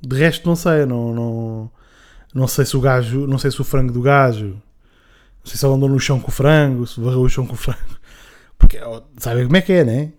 De 0.02 0.16
resto 0.18 0.46
não 0.46 0.54
sei, 0.54 0.84
não, 0.84 1.14
não, 1.14 1.70
não 2.34 2.46
sei 2.46 2.66
se 2.66 2.76
o 2.76 2.80
gajo, 2.80 3.26
não 3.26 3.38
sei 3.38 3.50
se 3.50 3.58
o 3.58 3.64
frango 3.64 3.90
do 3.90 4.02
gajo, 4.02 4.48
não 4.48 5.46
sei 5.46 5.56
se 5.56 5.64
ele 5.64 5.74
andou 5.74 5.88
no 5.88 5.98
chão 5.98 6.20
com 6.20 6.28
o 6.28 6.32
frango, 6.32 6.86
se 6.86 7.00
varreu 7.00 7.22
o 7.22 7.28
chão 7.28 7.46
com 7.46 7.54
o 7.54 7.56
frango. 7.56 7.98
Porque 8.58 8.78
sabem 9.16 9.44
como 9.46 9.56
é 9.56 9.62
que 9.62 9.72
é, 9.72 9.84
né? 9.84 10.12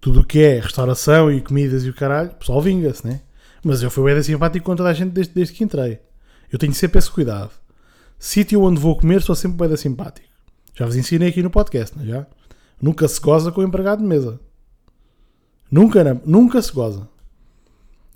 Tudo 0.00 0.20
o 0.20 0.24
que 0.24 0.40
é 0.40 0.60
restauração 0.60 1.30
e 1.30 1.40
comidas 1.40 1.84
e 1.84 1.90
o 1.90 1.94
caralho, 1.94 2.30
o 2.30 2.34
pessoal 2.34 2.62
vinga-se, 2.62 3.06
né? 3.06 3.20
Mas 3.64 3.82
eu 3.82 3.90
fui 3.90 4.12
bem 4.12 4.22
simpático 4.22 4.64
com 4.64 4.76
toda 4.76 4.88
a 4.88 4.92
gente 4.92 5.10
desde, 5.10 5.34
desde 5.34 5.54
que 5.54 5.64
entrei. 5.64 6.00
Eu 6.50 6.58
tenho 6.58 6.72
sempre 6.72 6.98
esse 6.98 7.10
cuidado. 7.10 7.50
Sítio 8.18 8.62
onde 8.62 8.80
vou 8.80 8.96
comer, 8.96 9.22
sou 9.22 9.34
sempre 9.34 9.66
bem 9.66 9.76
simpático. 9.76 10.28
Já 10.74 10.86
vos 10.86 10.96
ensinei 10.96 11.28
aqui 11.28 11.42
no 11.42 11.50
podcast, 11.50 11.96
não 11.96 12.04
é 12.04 12.08
já? 12.08 12.26
Nunca 12.80 13.08
se 13.08 13.20
goza 13.20 13.50
com 13.50 13.60
o 13.60 13.64
empregado 13.64 14.00
de 14.00 14.06
mesa. 14.06 14.40
Nunca, 15.70 16.20
nunca 16.24 16.62
se 16.62 16.72
goza. 16.72 17.08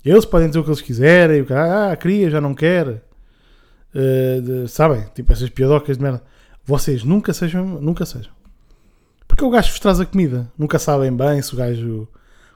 Eles 0.03 0.25
podem 0.25 0.47
dizer 0.47 0.59
o 0.59 0.63
que 0.63 0.69
eles 0.69 0.81
quiserem, 0.81 1.41
o 1.41 1.45
cara, 1.45 1.91
ah, 1.91 1.95
queria, 1.95 2.29
já 2.29 2.41
não 2.41 2.53
quer. 2.53 2.87
Uh, 3.93 4.41
de, 4.41 4.67
sabem? 4.67 5.05
Tipo 5.13 5.31
essas 5.31 5.49
piadocas 5.49 5.97
de 5.97 6.03
merda. 6.03 6.23
Vocês 6.65 7.03
nunca 7.03 7.33
sejam, 7.33 7.65
nunca 7.81 8.05
sejam. 8.05 8.31
Porque 9.33 9.45
o 9.45 9.49
gajo 9.49 9.71
vos 9.71 9.79
traz 9.79 9.99
a 9.99 10.05
comida. 10.05 10.47
Nunca 10.55 10.77
sabem 10.77 11.11
bem 11.11 11.41
se 11.41 11.55
o 11.55 11.57
gajo 11.57 12.07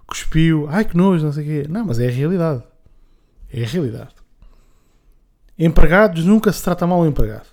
cuspiu. 0.05 0.67
Ai 0.69 0.85
que 0.85 0.95
nojo, 0.95 1.25
não 1.25 1.31
sei 1.31 1.43
o 1.43 1.47
quê. 1.47 1.67
Não, 1.67 1.83
mas 1.83 1.97
é 1.97 2.07
a 2.07 2.11
realidade. 2.11 2.61
É 3.51 3.63
a 3.63 3.67
realidade. 3.67 4.11
Empregados 5.57 6.23
nunca 6.23 6.53
se 6.53 6.63
trata 6.63 6.85
mal 6.85 6.99
o 6.99 7.07
empregado. 7.07 7.47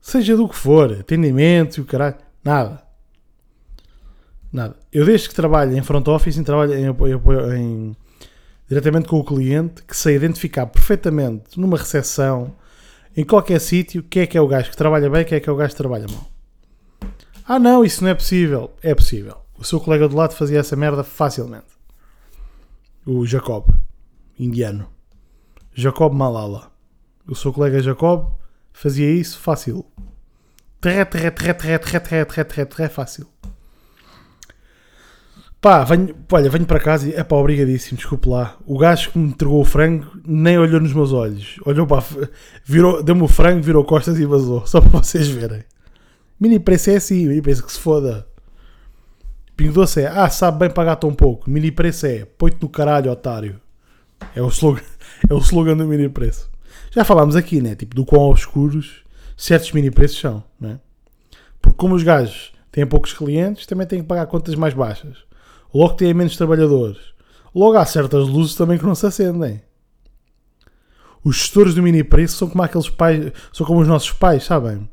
Seja 0.00 0.36
do 0.36 0.48
que 0.48 0.56
for, 0.56 0.90
atendimento 0.90 1.76
e 1.76 1.80
o 1.82 1.84
caralho. 1.84 2.16
Nada. 2.42 2.82
Nada. 4.52 4.74
Eu 4.92 5.06
desde 5.06 5.28
que 5.28 5.34
trabalho 5.36 5.76
em 5.76 5.82
front 5.84 6.08
office, 6.08 6.38
em 6.38 6.42
trabalho 6.42 6.74
em, 6.74 6.86
em, 6.86 7.60
em 7.60 7.96
diretamente 8.68 9.06
com 9.06 9.20
o 9.20 9.24
cliente, 9.24 9.84
que 9.84 9.96
sei 9.96 10.16
identificar 10.16 10.66
perfeitamente 10.66 11.60
numa 11.60 11.78
recepção, 11.78 12.56
em 13.16 13.24
qualquer 13.24 13.60
sítio, 13.60 14.02
quem 14.02 14.22
é 14.22 14.26
que 14.26 14.36
é 14.36 14.40
o 14.40 14.48
gajo 14.48 14.68
que 14.68 14.76
trabalha 14.76 15.08
bem, 15.08 15.24
quem 15.24 15.36
é 15.36 15.40
que 15.40 15.48
é 15.48 15.52
o 15.52 15.56
gajo 15.56 15.70
que 15.70 15.76
trabalha 15.76 16.06
mal. 16.10 16.35
Ah 17.48 17.60
não, 17.60 17.84
isso 17.84 18.02
não 18.02 18.10
é 18.10 18.14
possível. 18.14 18.72
É 18.82 18.94
possível. 18.94 19.36
O 19.56 19.64
seu 19.64 19.78
colega 19.78 20.08
do 20.08 20.16
lado 20.16 20.34
fazia 20.34 20.58
essa 20.58 20.74
merda 20.74 21.04
facilmente. 21.04 21.76
O 23.06 23.24
Jacob, 23.24 23.70
indiano. 24.38 24.88
Jacob 25.72 26.12
Malala. 26.12 26.72
O 27.26 27.36
seu 27.36 27.52
colega 27.52 27.80
Jacob 27.80 28.32
fazia 28.72 29.10
isso 29.10 29.38
fácil. 29.38 29.86
Tré, 30.80 31.04
tré, 31.04 31.30
tré, 31.30 31.54
tré, 31.54 31.78
tré, 31.78 32.00
tré, 32.00 32.24
tré, 32.24 32.44
tré, 32.44 32.64
tré, 32.64 32.88
fácil. 32.88 33.26
Pá, 35.60 35.84
venho, 35.84 36.14
olha, 36.30 36.50
venho 36.50 36.66
para 36.66 36.80
casa 36.80 37.08
e 37.08 37.14
é 37.14 37.24
pá, 37.24 37.36
obrigadíssimo, 37.36 37.96
desculpe 37.96 38.28
lá. 38.28 38.56
O 38.66 38.76
gajo 38.78 39.10
que 39.10 39.18
me 39.18 39.28
entregou 39.28 39.60
o 39.60 39.64
frango 39.64 40.06
nem 40.24 40.58
olhou 40.58 40.80
nos 40.80 40.92
meus 40.92 41.12
olhos. 41.12 41.58
Olhou 41.64 41.86
para. 41.86 42.04
Virou, 42.64 43.02
deu-me 43.02 43.22
o 43.22 43.28
frango, 43.28 43.62
virou 43.62 43.84
costas 43.84 44.18
e 44.18 44.26
vazou. 44.26 44.66
Só 44.66 44.80
para 44.80 45.00
vocês 45.00 45.28
verem. 45.28 45.64
Mini 46.38 46.58
preço 46.58 46.90
é 46.90 46.96
assim, 46.96 47.26
mini 47.26 47.42
preço 47.42 47.64
que 47.64 47.72
se 47.72 47.78
foda. 47.78 48.26
Pingo 49.56 49.72
doce 49.72 50.02
é, 50.02 50.06
ah, 50.08 50.28
sabe 50.28 50.58
bem 50.58 50.70
pagar 50.70 50.96
tão 50.96 51.14
pouco. 51.14 51.48
Mini 51.50 51.70
preço 51.70 52.06
é, 52.06 52.24
põe-te 52.24 52.58
no 52.60 52.68
caralho, 52.68 53.10
otário. 53.10 53.60
É 54.34 54.42
o 54.42 54.48
slogan, 54.48 54.82
é 55.28 55.34
o 55.34 55.38
slogan 55.38 55.76
do 55.76 55.86
mini 55.86 56.08
preço. 56.08 56.50
Já 56.90 57.04
falámos 57.04 57.36
aqui, 57.36 57.60
né? 57.60 57.74
Tipo, 57.74 57.94
do 57.94 58.04
quão 58.04 58.22
obscuros 58.22 59.04
certos 59.36 59.72
mini 59.72 59.90
preços 59.90 60.18
são, 60.18 60.44
né? 60.60 60.78
Porque 61.60 61.76
como 61.76 61.94
os 61.94 62.02
gajos 62.02 62.52
têm 62.70 62.86
poucos 62.86 63.12
clientes, 63.12 63.66
também 63.66 63.86
têm 63.86 64.00
que 64.02 64.06
pagar 64.06 64.26
contas 64.26 64.54
mais 64.54 64.74
baixas 64.74 65.26
logo 65.76 65.94
têm 65.94 66.14
menos 66.14 66.36
trabalhadores. 66.36 66.98
Logo 67.54 67.76
há 67.76 67.84
certas 67.84 68.28
luzes 68.28 68.54
também 68.54 68.78
que 68.78 68.84
não 68.84 68.94
se 68.94 69.06
acendem. 69.06 69.62
Os 71.22 71.36
gestores 71.36 71.74
do 71.74 71.82
mini 71.82 72.04
preço 72.04 72.36
são 72.36 72.48
como 72.48 72.62
aqueles 72.62 72.88
pais, 72.88 73.32
são 73.52 73.66
como 73.66 73.80
os 73.80 73.88
nossos 73.88 74.12
pais, 74.12 74.44
sabem? 74.44 74.88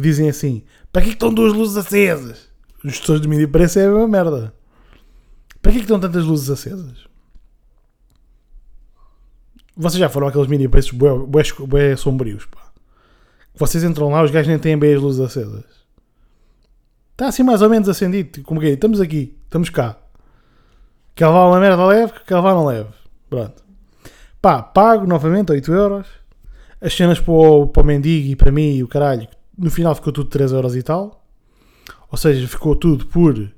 Que 0.00 0.08
dizem 0.08 0.30
assim: 0.30 0.62
para 0.90 1.02
que, 1.02 1.10
estão 1.10 1.32
duas 1.32 1.52
luzes 1.52 1.76
acesas? 1.76 2.48
Os 2.82 2.92
gestores 2.92 3.20
do 3.20 3.28
mini 3.28 3.46
preço 3.46 3.78
é 3.78 3.84
a 3.84 3.90
mesma 3.90 4.08
merda. 4.08 4.54
Para 5.60 5.72
que, 5.72 5.78
que 5.78 5.84
estão 5.84 6.00
tantas 6.00 6.24
luzes 6.24 6.48
acesas? 6.48 7.06
Vocês 9.76 10.00
já 10.00 10.08
foram 10.08 10.28
aqueles 10.28 10.46
mini 10.46 10.68
preços 10.68 10.92
bué, 10.92 11.12
bué, 11.18 11.42
bué 11.66 11.96
sombrios, 11.96 12.46
pá. 12.46 12.72
Vocês 13.54 13.84
entram 13.84 14.08
lá, 14.08 14.22
os 14.22 14.30
gajos 14.30 14.48
nem 14.48 14.58
têm 14.58 14.78
bem 14.78 14.94
as 14.94 15.02
luzes 15.02 15.20
acesas. 15.20 15.64
Está 17.12 17.28
assim 17.28 17.42
mais 17.42 17.60
ou 17.60 17.68
menos 17.68 17.88
acendido. 17.88 18.42
Como 18.42 18.58
que 18.58 18.68
é? 18.68 18.70
Estamos 18.70 19.00
aqui, 19.00 19.36
estamos 19.44 19.68
cá. 19.68 19.98
Quer 21.14 21.26
levar 21.26 21.46
uma 21.46 21.60
merda 21.60 21.84
leve, 21.84 22.12
quer 22.26 22.36
levar 22.36 22.54
não 22.54 22.64
leve. 22.64 22.88
Pronto. 23.28 23.62
Pá, 24.40 24.62
pago 24.62 25.06
novamente 25.06 25.52
8 25.52 25.72
euros. 25.72 26.06
As 26.80 26.94
cenas 26.94 27.20
para 27.20 27.34
o, 27.34 27.66
para 27.66 27.82
o 27.82 27.84
mendigo 27.84 28.28
e 28.28 28.36
para 28.36 28.50
mim 28.50 28.76
e 28.76 28.82
o 28.82 28.88
caralho, 28.88 29.28
no 29.60 29.70
final 29.70 29.94
ficou 29.94 30.12
tudo 30.12 30.30
3 30.30 30.52
euros 30.52 30.74
e 30.74 30.82
tal. 30.82 31.22
Ou 32.10 32.16
seja, 32.16 32.48
ficou 32.48 32.74
tudo 32.74 33.06
por 33.06 33.52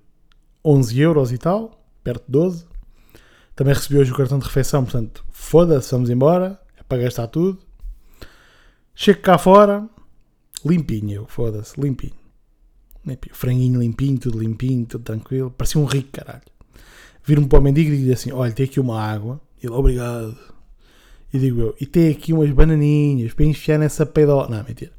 11 0.65 1.01
euros 1.01 1.33
e 1.33 1.39
tal, 1.39 1.81
perto 2.03 2.25
de 2.27 2.33
12. 2.33 2.67
Também 3.55 3.73
recebi 3.73 3.99
hoje 3.99 4.11
o 4.11 4.17
cartão 4.17 4.39
de 4.39 4.45
refeição, 4.45 4.83
portanto, 4.83 5.25
foda-se, 5.31 5.91
vamos 5.93 6.11
embora. 6.11 6.61
É 6.79 6.83
para 6.83 7.03
gastar 7.03 7.29
tudo. 7.29 7.59
Chego 8.95 9.21
cá 9.21 9.39
fora, 9.39 9.89
limpinho, 10.65 11.25
foda-se, 11.29 11.81
limpinho. 11.81 12.13
limpinho. 13.07 13.35
Franguinho 13.35 13.81
limpinho, 13.81 14.19
tudo 14.19 14.39
limpinho, 14.39 14.85
tudo 14.85 15.05
tranquilo. 15.05 15.51
Parecia 15.51 15.81
um 15.81 15.85
rico, 15.85 16.11
caralho. 16.13 16.43
Viro-me 17.25 17.47
para 17.47 17.61
o 17.61 17.63
mendigo 17.63 17.93
e 17.93 17.99
digo 17.99 18.13
assim: 18.13 18.33
Olha, 18.33 18.53
tem 18.53 18.67
aqui 18.67 18.81
uma 18.81 19.01
água. 19.01 19.41
Ele, 19.63 19.73
obrigado. 19.73 20.37
E 21.33 21.39
digo 21.39 21.61
eu: 21.61 21.77
E 21.81 21.87
tem 21.87 22.11
aqui 22.11 22.33
umas 22.33 22.51
bananinhas 22.51 23.33
para 23.33 23.45
enfiar 23.45 23.79
nessa 23.79 24.05
pedola. 24.05 24.49
Não, 24.49 24.65
mentira. 24.65 24.93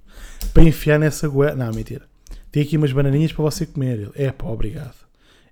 Para 0.53 0.63
enfiar 0.63 0.99
nessa 0.99 1.27
goela. 1.27 1.55
Não, 1.55 1.73
mentira. 1.73 2.07
Tem 2.51 2.63
aqui 2.63 2.77
umas 2.77 2.91
bananinhas 2.91 3.31
para 3.31 3.43
você 3.43 3.65
comer. 3.65 3.99
Ele, 3.99 4.11
é 4.15 4.31
pá, 4.31 4.47
obrigado. 4.47 4.95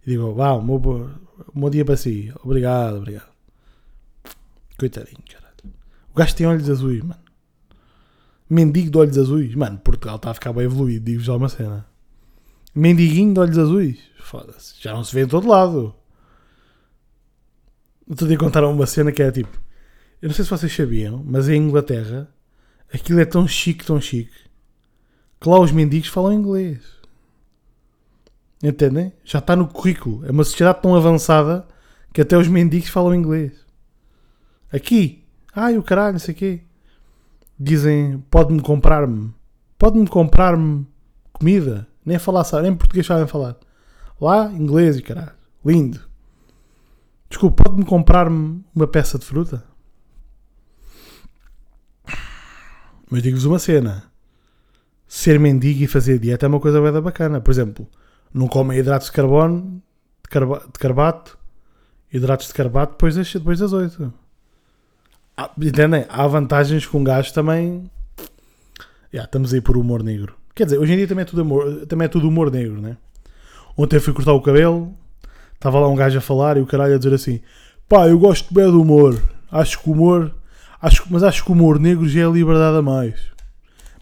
E 0.06 0.12
digo: 0.12 0.34
Vá, 0.34 0.53
um 0.53 0.77
bom, 0.77 1.10
bom 1.53 1.70
dia 1.70 1.86
para 1.86 1.98
si. 1.98 2.32
Obrigado, 2.44 2.98
obrigado. 2.98 3.30
Coitadinho, 4.77 5.24
caralho. 5.32 5.75
O 6.13 6.15
gajo 6.15 6.36
tem 6.36 6.48
olhos 6.48 6.70
azuis, 6.70 7.01
mano. 7.01 7.22
Mendigo 8.50 8.91
de 8.91 8.98
olhos 8.98 9.18
azuis. 9.18 9.56
Mano, 9.56 9.77
Portugal 9.80 10.18
está 10.18 10.32
a 10.32 10.34
ficar 10.34 10.53
bem 10.53 10.65
evoluído, 10.65 11.06
digo 11.06 11.22
já 11.22 11.36
uma 11.36 11.50
cena. 11.50 11.86
Mendiguinho 12.75 13.34
de 13.34 13.39
olhos 13.39 13.58
azuis. 13.58 14.00
Foda-se. 14.20 14.75
Já 14.82 14.94
não 14.94 15.03
se 15.03 15.13
vê 15.13 15.24
em 15.24 15.27
todo 15.27 15.48
lado. 15.48 15.96
Outro 18.08 18.27
dia 18.27 18.38
contaram 18.38 18.72
uma 18.72 18.86
cena 18.86 19.12
que 19.12 19.22
era 19.22 19.32
tipo. 19.32 19.58
Eu 20.22 20.27
não 20.27 20.36
sei 20.36 20.44
se 20.44 20.51
vocês 20.51 20.75
sabiam, 20.75 21.24
mas 21.25 21.48
em 21.48 21.56
Inglaterra 21.56 22.27
aquilo 22.94 23.20
é 23.20 23.25
tão 23.25 23.48
chique, 23.48 23.86
tão 23.86 24.00
chique, 24.00 24.34
que 25.41 25.50
lá 25.50 25.60
os 25.60 25.71
mendigos 25.71 26.07
falam 26.07 26.31
inglês. 26.31 26.79
Entendem? 28.63 29.12
Já 29.25 29.39
está 29.39 29.55
no 29.55 29.67
currículo. 29.67 30.24
É 30.24 30.29
uma 30.29 30.43
sociedade 30.43 30.83
tão 30.83 30.95
avançada 30.95 31.67
que 32.13 32.21
até 32.21 32.38
os 32.38 32.48
mendigos 32.48 32.89
falam 32.89 33.15
inglês. 33.15 33.65
Aqui. 34.71 35.25
Ai, 35.53 35.79
o 35.79 35.83
caralho, 35.83 36.13
não 36.13 36.19
sei 36.19 36.36
o 36.36 36.38
quê. 36.38 36.62
Dizem, 37.60 38.24
pode-me 38.29 38.62
comprar-me. 38.62 39.33
Pode-me 39.79 40.07
comprar-me 40.07 40.86
comida. 41.33 41.88
Nem 42.05 42.19
falar, 42.19 42.45
nem 42.62 42.75
português 42.75 43.07
sabem 43.07 43.25
falar. 43.25 43.57
Lá, 44.19 44.45
inglês 44.51 44.98
e 44.98 45.01
caralho. 45.01 45.33
Lindo. 45.65 46.00
Desculpa, 47.27 47.63
pode-me 47.63 47.83
comprar-me 47.83 48.63
uma 48.75 48.86
peça 48.86 49.17
de 49.17 49.25
fruta? 49.25 49.63
Mas 53.10 53.24
digo-vos 53.24 53.45
uma 53.45 53.57
cena. 53.57 54.11
Ser 55.22 55.40
mendigo 55.40 55.84
e 55.84 55.88
fazer 55.88 56.18
dieta 56.18 56.48
é 56.48 56.50
uma 56.50 56.60
coisa 56.60 56.82
bem 56.82 57.00
bacana. 57.00 57.40
Por 57.40 57.51
exemplo, 57.51 57.88
não 58.34 58.48
comem 58.48 58.80
hidratos 58.80 59.06
de 59.06 59.13
carbono, 59.13 59.80
de, 60.24 60.30
carba, 60.32 60.66
de 60.66 60.80
carbato, 60.80 61.38
hidratos 62.12 62.48
de 62.48 62.54
carbato 62.56 62.94
depois 62.94 63.16
das, 63.16 63.32
depois 63.32 63.60
das 63.60 63.72
8. 63.72 64.12
Ah, 65.38 65.51
entendem? 65.62 66.08
Há 66.10 66.25
vantagens 66.25 66.88
com 66.88 67.01
um 67.01 67.04
gajo 67.04 67.32
também. 67.36 67.88
Yeah, 69.13 69.28
estamos 69.28 69.54
aí 69.54 69.62
por 69.62 69.78
humor 69.78 70.01
negro. 70.01 70.36
Quer 70.56 70.63
dizer, 70.63 70.80
hoje 70.80 70.94
em 70.94 70.98
dia 70.98 71.08
também 71.08 71.22
é 71.22 71.25
tudo 71.25 71.44
humor, 71.44 71.86
também 71.86 72.05
é 72.05 72.10
tudo 72.10 72.27
humor 72.27 72.50
negro, 72.50 72.81
né? 72.81 72.98
Ontem 73.77 74.00
fui 74.00 74.14
cortar 74.14 74.34
o 74.34 74.42
cabelo, 74.42 74.92
estava 75.53 75.79
lá 75.79 75.88
um 75.88 75.96
gajo 75.96 76.18
a 76.18 76.22
falar 76.22 76.57
e 76.57 76.62
o 76.62 76.66
caralho 76.66 76.96
a 76.96 76.98
dizer 76.98 77.14
assim: 77.14 77.42
pá, 77.88 78.07
eu 78.07 78.18
gosto 78.18 78.51
bem 78.51 78.66
do 78.66 78.81
humor. 78.81 79.22
Acho 79.51 79.84
que 79.84 79.88
o 79.88 79.94
humor 79.94 80.34
Acho, 80.81 81.05
mas 81.12 81.22
acho 81.22 81.46
que 81.46 81.51
o 81.51 81.53
humor 81.53 81.79
negro 81.79 82.10
já 82.10 82.22
é 82.22 82.31
liberdade 82.31 82.77
a 82.77 82.81
mais. 82.81 83.30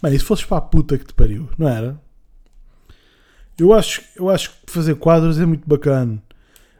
Mano, 0.01 0.15
e 0.15 0.19
se 0.19 0.25
fosses 0.25 0.45
para 0.45 0.57
a 0.57 0.61
puta 0.61 0.97
que 0.97 1.05
te 1.05 1.13
pariu, 1.13 1.49
não 1.57 1.67
era? 1.67 2.01
Eu 3.57 3.73
acho, 3.73 4.01
eu 4.15 4.29
acho 4.29 4.51
que 4.51 4.71
fazer 4.71 4.95
quadros 4.95 5.39
é 5.39 5.45
muito 5.45 5.67
bacana. 5.67 6.23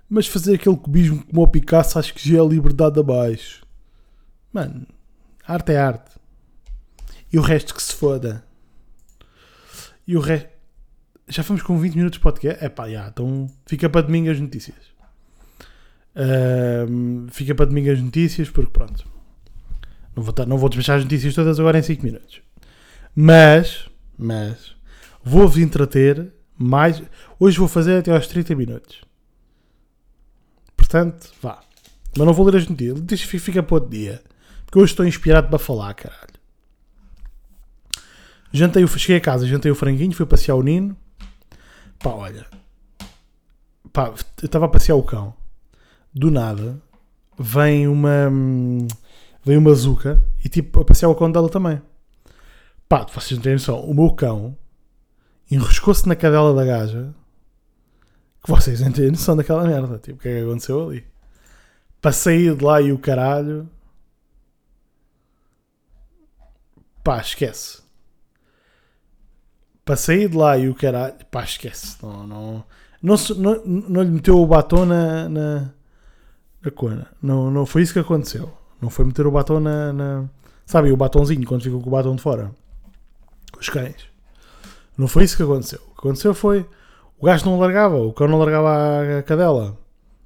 Mas 0.10 0.26
fazer 0.28 0.56
aquele 0.56 0.78
cubismo 0.78 1.24
como 1.26 1.44
o 1.44 1.48
Picasso 1.48 2.00
acho 2.00 2.14
que 2.14 2.28
já 2.28 2.40
é 2.42 2.48
liberdade 2.48 3.00
abaixo. 3.00 3.66
Mano, 4.52 4.88
arte 5.46 5.74
é 5.74 5.78
arte. 5.78 6.12
E 7.32 7.38
o 7.38 7.42
resto 7.42 7.76
que 7.76 7.84
se 7.84 7.94
foda. 7.94 8.44
E 10.08 10.18
o 10.18 10.20
resto. 10.20 10.50
Já 11.28 11.44
fomos 11.44 11.62
com 11.62 11.78
20 11.78 11.96
minutos 11.96 12.18
de 12.18 12.24
podcast? 12.24 12.64
É 12.64 12.70
pá, 12.70 12.90
já, 12.90 13.08
então 13.08 13.48
fica 13.68 13.88
para 13.88 14.02
domingo 14.02 14.32
as 14.32 14.40
notícias. 14.40 14.78
Fica 17.30 17.54
para 17.54 17.66
domingo 17.66 17.92
as 17.92 18.02
notícias, 18.02 18.50
porque 18.50 18.72
pronto. 18.72 19.06
Não 20.16 20.24
vou, 20.24 20.34
não 20.48 20.58
vou 20.58 20.70
despachar 20.70 20.98
as 20.98 21.04
notícias 21.04 21.36
todas 21.36 21.60
agora 21.60 21.78
em 21.78 21.84
5 21.84 22.04
minutos. 22.04 22.42
Mas, 23.22 23.90
mas, 24.18 24.74
vou-vos 25.22 25.58
entreter 25.58 26.34
mais. 26.58 27.04
Hoje 27.38 27.60
vou 27.60 27.68
fazer 27.68 27.98
até 27.98 28.16
aos 28.16 28.28
30 28.28 28.56
minutos. 28.56 29.02
Portanto, 30.78 31.30
vá. 31.42 31.60
Mas 32.18 32.26
não 32.26 32.34
vou 32.34 32.46
ler 32.46 32.60
as 32.60 32.68
notícias. 32.70 33.02
Deixa 33.02 33.28
fica 33.28 33.62
para 33.62 33.76
outro 33.76 33.90
dia. 33.90 34.24
Porque 34.64 34.80
hoje 34.80 34.94
estou 34.94 35.06
inspirado 35.06 35.50
para 35.50 35.60
falar, 35.60 35.94
caralho. 35.96 36.40
Jantei 38.54 38.86
o, 38.86 38.88
cheguei 38.88 39.18
a 39.18 39.22
casa, 39.22 39.46
jantei 39.46 39.70
o 39.70 39.76
franguinho, 39.76 40.14
fui 40.14 40.26
passear 40.26 40.56
o 40.56 40.64
Nino. 40.64 40.96
Pá, 42.02 42.12
olha. 42.12 42.48
Pá, 43.92 44.14
eu 44.42 44.46
estava 44.46 44.68
a 44.68 44.70
passear 44.70 44.96
o 44.96 45.04
cão. 45.04 45.34
Do 46.14 46.32
nada, 46.32 46.82
vem 47.38 47.86
uma. 47.86 48.30
Hum, 48.32 48.88
veio 49.44 49.60
uma 49.60 49.74
zuca 49.74 50.24
e 50.42 50.48
tipo 50.48 50.80
a 50.80 50.86
passear 50.86 51.10
o 51.10 51.16
cão 51.16 51.30
dela 51.30 51.50
também. 51.50 51.82
Pá, 52.90 53.06
vocês 53.14 53.38
não 53.38 53.44
têm 53.44 53.54
noção, 53.54 53.82
o 53.82 53.94
meu 53.94 54.12
cão 54.16 54.58
enroscou-se 55.50 56.08
na 56.08 56.16
cadela 56.16 56.56
da 56.56 56.66
gaja 56.66 57.14
que 58.44 58.50
vocês 58.50 58.82
não 58.82 58.92
têm 58.92 59.12
noção 59.12 59.38
daquela 59.38 59.64
merda. 59.64 60.00
Tipo, 60.00 60.18
o 60.18 60.22
que 60.22 60.28
é 60.28 60.40
que 60.40 60.46
aconteceu 60.46 60.90
ali? 60.90 61.06
Passei 62.02 62.56
de 62.56 62.64
lá 62.64 62.82
e 62.82 62.92
o 62.92 62.98
caralho. 62.98 63.70
Pá, 67.04 67.20
esquece. 67.20 67.82
Passei 69.86 70.28
de 70.28 70.36
lá 70.36 70.58
e 70.58 70.68
o 70.70 70.74
caralho. 70.74 71.14
Pá, 71.30 71.44
esquece. 71.44 71.98
Não, 72.02 72.26
não, 72.26 72.66
não, 73.04 73.16
não, 73.38 73.66
não 73.66 74.02
lhe 74.02 74.12
meteu 74.12 74.40
o 74.40 74.48
batom 74.48 74.86
na, 74.86 75.30
na, 75.30 75.74
na 76.62 76.72
cona. 76.72 77.08
Não, 77.22 77.52
não 77.52 77.66
foi 77.66 77.84
isso 77.84 77.94
que 77.94 78.00
aconteceu. 78.00 78.52
Não 78.82 78.90
foi 78.90 79.06
meter 79.06 79.28
o 79.28 79.32
batom 79.32 79.60
na, 79.60 79.94
na. 79.94 80.30
Sabe, 80.66 80.92
o 80.92 80.98
batonzinho 80.98 81.46
quando 81.46 81.64
fica 81.64 81.78
com 81.78 81.88
o 81.88 81.92
batom 81.92 82.16
de 82.16 82.22
fora? 82.22 82.52
Os 83.58 83.70
cães. 83.70 84.10
Não 84.98 85.08
foi 85.08 85.24
isso 85.24 85.38
que 85.38 85.44
aconteceu. 85.44 85.80
O 85.80 85.94
que 85.94 86.00
aconteceu 86.00 86.34
foi. 86.34 86.66
O 87.18 87.26
gajo 87.26 87.46
não 87.46 87.60
largava, 87.60 87.98
o 87.98 88.14
cão 88.14 88.28
não 88.28 88.38
largava 88.38 89.20
a 89.20 89.24
cadela. 89.24 89.78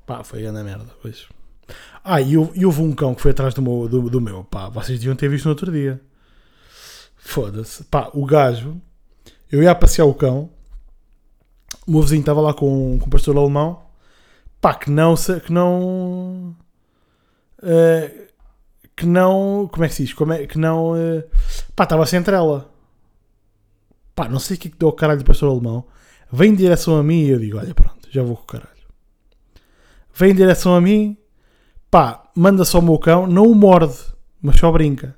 Pá, 0.06 0.24
foi 0.24 0.42
grande 0.42 0.64
merda. 0.64 0.88
Pois. 1.02 1.28
Ah, 2.04 2.22
e, 2.22 2.34
e 2.34 2.66
houve 2.66 2.82
um 2.82 2.92
cão 2.92 3.16
que 3.16 3.22
foi 3.22 3.32
atrás 3.32 3.54
do 3.54 3.62
meu, 3.62 3.88
do, 3.88 4.10
do 4.10 4.22
meu. 4.22 4.44
Pá, 4.44 4.70
vocês 4.70 5.00
deviam 5.00 5.16
ter 5.16 5.30
visto 5.30 5.46
no 5.46 5.52
outro 5.52 5.72
dia. 5.72 6.02
Foda-se. 7.16 7.84
Pá, 7.86 8.10
o 8.14 8.26
gajo. 8.26 8.82
Eu 9.52 9.64
ia 9.64 9.72
a 9.72 9.76
passear 9.76 10.06
o 10.06 10.14
cão. 10.14 10.50
O 11.88 11.92
meu 11.92 12.02
vizinho 12.02 12.20
estava 12.20 12.42
lá 12.42 12.54
com, 12.54 12.98
com 13.00 13.06
o 13.06 13.10
pastor 13.10 13.38
alemão. 13.38 13.82
Pá, 14.60 14.74
que 14.74 14.90
não. 14.90 15.16
Que 15.16 15.52
não. 15.52 16.56
Uh, 17.60 18.28
que 18.96 19.06
não. 19.06 19.70
Como 19.72 19.86
é 19.86 19.88
que 19.88 19.96
se 19.96 20.04
diz? 20.04 20.14
Como 20.14 20.34
é, 20.34 20.46
que 20.46 20.58
não. 20.58 20.94
Uh, 20.94 21.24
pá, 21.76 21.86
estava 21.86 22.06
sem 22.06 22.24
ela. 22.28 22.73
Pá, 24.16 24.28
não 24.30 24.40
sei 24.40 24.58
o 24.58 24.60
que 24.60 24.68
é 24.68 24.72
deu 24.78 24.90
o 24.90 24.94
caralho 24.94 25.20
do 25.20 25.26
pastor 25.26 25.50
alemão. 25.50 25.86
Vem 26.32 26.52
em 26.52 26.56
direção 26.56 26.98
a 26.98 27.04
mim 27.04 27.22
e 27.22 27.30
eu 27.30 27.40
digo: 27.40 27.58
olha, 27.58 27.74
pronto, 27.74 28.08
já 28.10 28.24
vou 28.24 28.36
com 28.36 28.44
o 28.44 28.46
caralho. 28.46 28.70
Vem 30.16 30.32
em 30.32 30.36
direção 30.36 30.76
a 30.76 30.82
mim, 30.82 31.18
pá, 31.90 32.24
manda 32.36 32.64
só 32.66 32.80
o 32.80 32.82
meu 32.82 32.98
cão, 33.00 33.26
não 33.26 33.48
o 33.48 33.56
morde, 33.56 33.98
mas 34.42 34.58
só 34.58 34.72
brinca. 34.72 35.16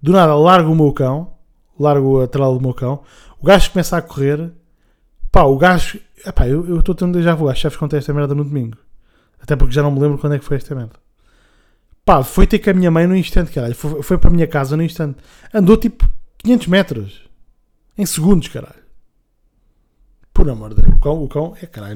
Do 0.00 0.12
nada, 0.12 0.34
largo 0.34 0.72
o 0.72 0.74
meu 0.74 0.92
cão, 0.92 1.34
largo 1.78 2.22
a 2.22 2.26
trela 2.26 2.54
do 2.54 2.60
meu 2.60 2.74
cão, 2.74 3.02
o 3.38 3.44
gajo 3.44 3.70
começa 3.70 3.96
a 3.96 4.02
correr, 4.02 4.52
pá, 5.30 5.42
o 5.42 5.56
gajo. 5.56 6.00
Eu 6.46 6.78
estou 6.78 6.94
tendo 6.94 7.20
já 7.20 7.34
vou, 7.34 7.48
acho 7.48 7.58
que 7.58 7.62
já 7.64 7.68
vos 7.68 7.78
contei 7.78 7.98
esta 7.98 8.14
merda 8.14 8.34
no 8.34 8.44
domingo. 8.44 8.78
Até 9.40 9.56
porque 9.56 9.74
já 9.74 9.82
não 9.82 9.90
me 9.90 10.00
lembro 10.00 10.18
quando 10.18 10.34
é 10.34 10.38
que 10.38 10.44
foi 10.44 10.56
esta 10.56 10.74
merda. 10.74 10.94
Pá, 12.04 12.22
foi 12.22 12.46
ter 12.46 12.58
com 12.58 12.70
a 12.70 12.74
minha 12.74 12.90
mãe 12.90 13.06
no 13.06 13.16
instante, 13.16 13.50
caralho. 13.50 13.74
Foi, 13.74 14.02
foi 14.02 14.18
para 14.18 14.30
a 14.30 14.32
minha 14.32 14.46
casa 14.46 14.76
no 14.76 14.82
instante. 14.82 15.18
Andou 15.52 15.76
tipo 15.76 16.08
500 16.38 16.66
metros. 16.68 17.22
Em 17.96 18.06
segundos, 18.06 18.48
caralho. 18.48 18.82
Por 20.32 20.48
amor 20.48 20.74
de 20.74 20.82
Deus. 20.82 20.96
O 20.96 21.00
cão, 21.00 21.22
o 21.22 21.28
cão 21.28 21.56
é 21.60 21.66
caralho. 21.66 21.94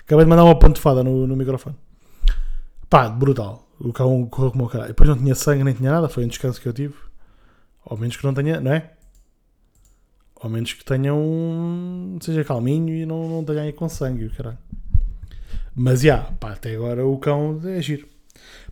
Acabei 0.00 0.24
de 0.24 0.30
mandar 0.30 0.44
uma 0.44 0.58
pantofada 0.58 1.02
no, 1.02 1.26
no 1.26 1.36
microfone. 1.36 1.76
Pá, 2.88 3.08
brutal. 3.08 3.66
O 3.80 3.92
cão 3.92 4.26
correu 4.26 4.50
como 4.50 4.64
o 4.64 4.68
caralho. 4.68 4.88
Depois 4.88 5.08
não 5.08 5.16
tinha 5.16 5.34
sangue 5.34 5.64
nem 5.64 5.74
tinha 5.74 5.90
nada. 5.90 6.08
Foi 6.08 6.24
um 6.24 6.28
descanso 6.28 6.60
que 6.60 6.68
eu 6.68 6.72
tive. 6.72 6.94
Ao 7.84 7.96
menos 7.96 8.16
que 8.16 8.24
não 8.24 8.34
tenha, 8.34 8.60
não 8.60 8.72
é? 8.72 8.92
Ao 10.36 10.50
menos 10.50 10.72
que 10.72 10.84
tenha 10.84 11.14
um. 11.14 12.18
seja 12.20 12.44
calminho 12.44 12.94
e 12.94 13.06
não, 13.06 13.28
não 13.28 13.44
tenha 13.44 13.62
aí 13.62 13.72
com 13.72 13.88
sangue, 13.88 14.28
caralho. 14.30 14.58
Mas 15.74 16.02
já, 16.02 16.14
yeah, 16.14 16.32
pá, 16.38 16.52
até 16.52 16.74
agora 16.74 17.06
o 17.06 17.16
cão 17.18 17.60
é 17.64 17.80
giro. 17.80 18.06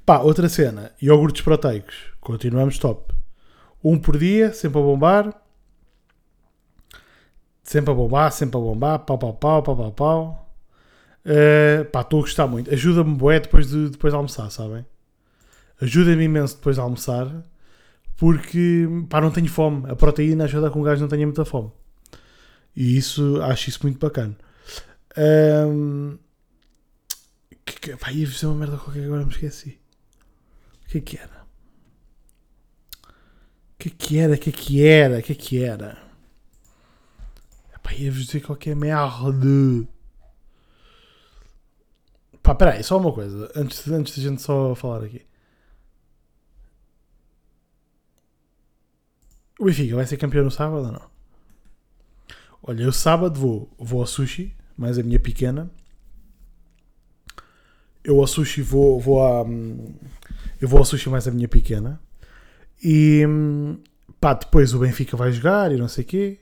Pá, 0.05 0.19
outra 0.19 0.49
cena. 0.49 0.93
Iogurtes 1.01 1.43
proteicos. 1.43 1.97
Continuamos 2.21 2.79
top. 2.79 3.15
Um 3.83 3.99
por 3.99 4.19
dia, 4.19 4.53
sempre 4.53 4.79
a 4.79 4.83
bombar. 4.83 5.35
Sempre 7.71 7.93
a 7.93 7.95
bombar, 7.95 8.33
sempre 8.33 8.57
a 8.57 8.61
bombar. 8.61 8.99
Pau, 8.99 9.17
pau, 9.17 9.33
pau, 9.33 9.63
pau, 9.63 9.77
pau, 9.77 9.93
pau. 9.93 10.53
Uh, 11.25 11.85
pá, 11.85 12.01
estou 12.01 12.19
a 12.19 12.23
gostar 12.23 12.49
muito. 12.49 12.69
Ajuda-me 12.75 13.15
bué 13.15 13.39
depois 13.39 13.69
de, 13.69 13.91
depois 13.91 14.13
de 14.13 14.17
almoçar, 14.17 14.51
sabem? 14.51 14.85
Ajuda-me 15.81 16.25
imenso 16.25 16.57
depois 16.57 16.75
de 16.75 16.83
almoçar. 16.83 17.29
Porque, 18.17 18.89
pá, 19.09 19.21
não 19.21 19.31
tenho 19.31 19.49
fome. 19.49 19.89
A 19.89 19.95
proteína 19.95 20.47
ajuda 20.47 20.69
com 20.69 20.81
o 20.81 20.83
gajo 20.83 21.03
não 21.03 21.09
tenha 21.09 21.25
muita 21.25 21.45
fome. 21.45 21.71
E 22.75 22.97
isso, 22.97 23.41
acho 23.41 23.69
isso 23.69 23.79
muito 23.85 24.01
bacana. 24.01 24.37
Um, 25.17 26.19
que, 27.65 27.79
que, 27.83 27.97
pá, 27.97 28.11
ia 28.11 28.27
dizer 28.27 28.47
uma 28.47 28.57
merda 28.57 28.79
qualquer 28.79 29.05
agora 29.05 29.25
me 29.25 29.31
esqueci. 29.31 29.79
O 30.87 30.89
que 30.89 30.99
é 30.99 31.01
que 31.03 31.19
era? 31.19 31.47
O 33.05 33.79
que 33.79 33.89
é 33.89 33.93
que 33.97 34.19
era? 34.19 34.35
O 34.35 34.39
que 34.39 34.51
é 34.51 34.53
que 34.53 34.85
era? 34.85 35.19
O 35.21 35.23
que 35.23 35.33
é 35.33 35.37
que 35.37 35.63
era? 35.63 36.10
Pá, 37.83 37.93
ia-vos 37.95 38.27
dizer 38.27 38.41
qualquer 38.41 38.77
merda. 38.77 39.89
Pá, 42.43 42.55
peraí, 42.55 42.83
só 42.83 42.99
uma 42.99 43.13
coisa. 43.13 43.51
Antes, 43.55 43.87
antes 43.89 44.17
da 44.17 44.23
gente 44.23 44.43
só 44.43 44.75
falar 44.75 45.05
aqui. 45.05 45.23
O 49.59 49.67
Benfica 49.67 49.95
vai 49.95 50.07
ser 50.07 50.17
campeão 50.17 50.45
no 50.45 50.51
sábado 50.51 50.87
ou 50.87 50.93
não? 50.93 51.11
Olha, 52.63 52.83
eu 52.83 52.93
sábado 52.93 53.39
vou, 53.39 53.71
vou 53.79 54.01
ao 54.01 54.07
sushi, 54.07 54.57
mais 54.77 54.99
a 54.99 55.03
minha 55.03 55.21
pequena. 55.21 55.71
Eu 58.03 58.21
ao 58.21 58.27
sushi 58.27 58.63
vou, 58.63 58.99
vou 58.99 59.23
a. 59.23 59.45
Eu 60.61 60.69
vou 60.69 60.79
ao 60.79 60.85
sushi 60.85 61.11
mais 61.11 61.29
a 61.29 61.31
minha 61.31 61.49
pequena. 61.49 62.01
E 62.83 63.23
pá, 64.19 64.33
depois 64.35 64.73
o 64.73 64.79
Benfica 64.79 65.17
vai 65.17 65.31
jogar 65.33 65.73
e 65.73 65.77
não 65.77 65.89
sei 65.89 66.05
o 66.05 66.07
quê. 66.07 66.41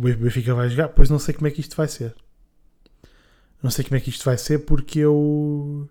O 0.00 0.02
Benfica 0.02 0.54
vai 0.54 0.70
jogar, 0.70 0.88
pois 0.88 1.10
não 1.10 1.18
sei 1.18 1.34
como 1.34 1.46
é 1.46 1.50
que 1.50 1.60
isto 1.60 1.76
vai 1.76 1.86
ser. 1.86 2.14
Não 3.62 3.70
sei 3.70 3.84
como 3.84 3.96
é 3.96 4.00
que 4.00 4.08
isto 4.08 4.24
vai 4.24 4.38
ser 4.38 4.60
porque 4.60 5.00
eu. 5.00 5.86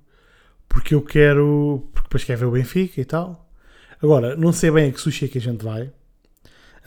Porque 0.67 0.95
eu 0.95 1.01
quero. 1.03 1.87
Porque 1.93 2.07
depois 2.07 2.23
quero 2.23 2.39
ver 2.39 2.45
o 2.45 2.51
Benfica 2.51 2.99
e 2.99 3.05
tal. 3.05 3.47
Agora, 4.01 4.35
não 4.35 4.51
sei 4.51 4.71
bem 4.71 4.89
a 4.89 4.91
que 4.91 4.99
sushi 4.99 5.25
é 5.25 5.27
que 5.27 5.37
a 5.37 5.41
gente 5.41 5.63
vai. 5.63 5.91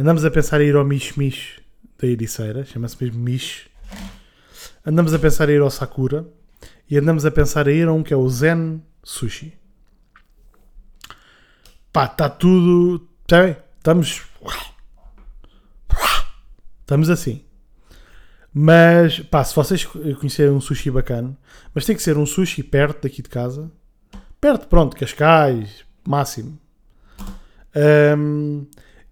Andamos 0.01 0.25
a 0.25 0.33
pensar 0.33 0.61
em 0.61 0.67
ir 0.67 0.75
ao 0.75 0.85
Mish 0.85 1.13
Mish 1.13 1.61
da 1.97 2.09
Ericeira, 2.09 2.65
chama-se 2.65 2.97
mesmo 3.01 3.21
Mish. 3.21 3.69
Andamos 4.85 5.15
a 5.15 5.19
pensar 5.21 5.49
em 5.49 5.53
ir 5.53 5.61
ao 5.61 5.71
Sakura 5.71 6.27
e 6.91 6.99
andamos 6.99 7.25
a 7.25 7.31
pensar 7.31 7.69
em 7.69 7.77
ir 7.77 7.87
a 7.87 7.93
um 7.93 8.03
que 8.03 8.13
é 8.13 8.17
o 8.17 8.29
Zen 8.29 8.83
Sushi. 9.05 9.57
Pá, 11.93 12.07
está 12.07 12.29
tudo. 12.29 13.07
Tá 13.29 13.57
Estamos. 13.79 14.23
Estamos 16.83 17.09
assim. 17.09 17.43
Mas, 18.53 19.21
pá, 19.21 19.43
se 19.43 19.55
vocês 19.55 19.85
conhecerem 19.85 20.53
um 20.53 20.61
sushi 20.61 20.91
bacana, 20.91 21.37
mas 21.75 21.87
tem 21.87 21.97
que 21.97 22.03
ser 22.03 22.19
um 22.19 22.27
sushi 22.27 22.63
perto 22.63 23.03
daqui 23.03 23.23
de 23.23 23.29
casa. 23.29 23.71
Perto, 24.41 24.69
pronto, 24.69 24.97
Cascais, 24.97 25.85
máximo. 26.07 26.59
Um, 27.75 28.67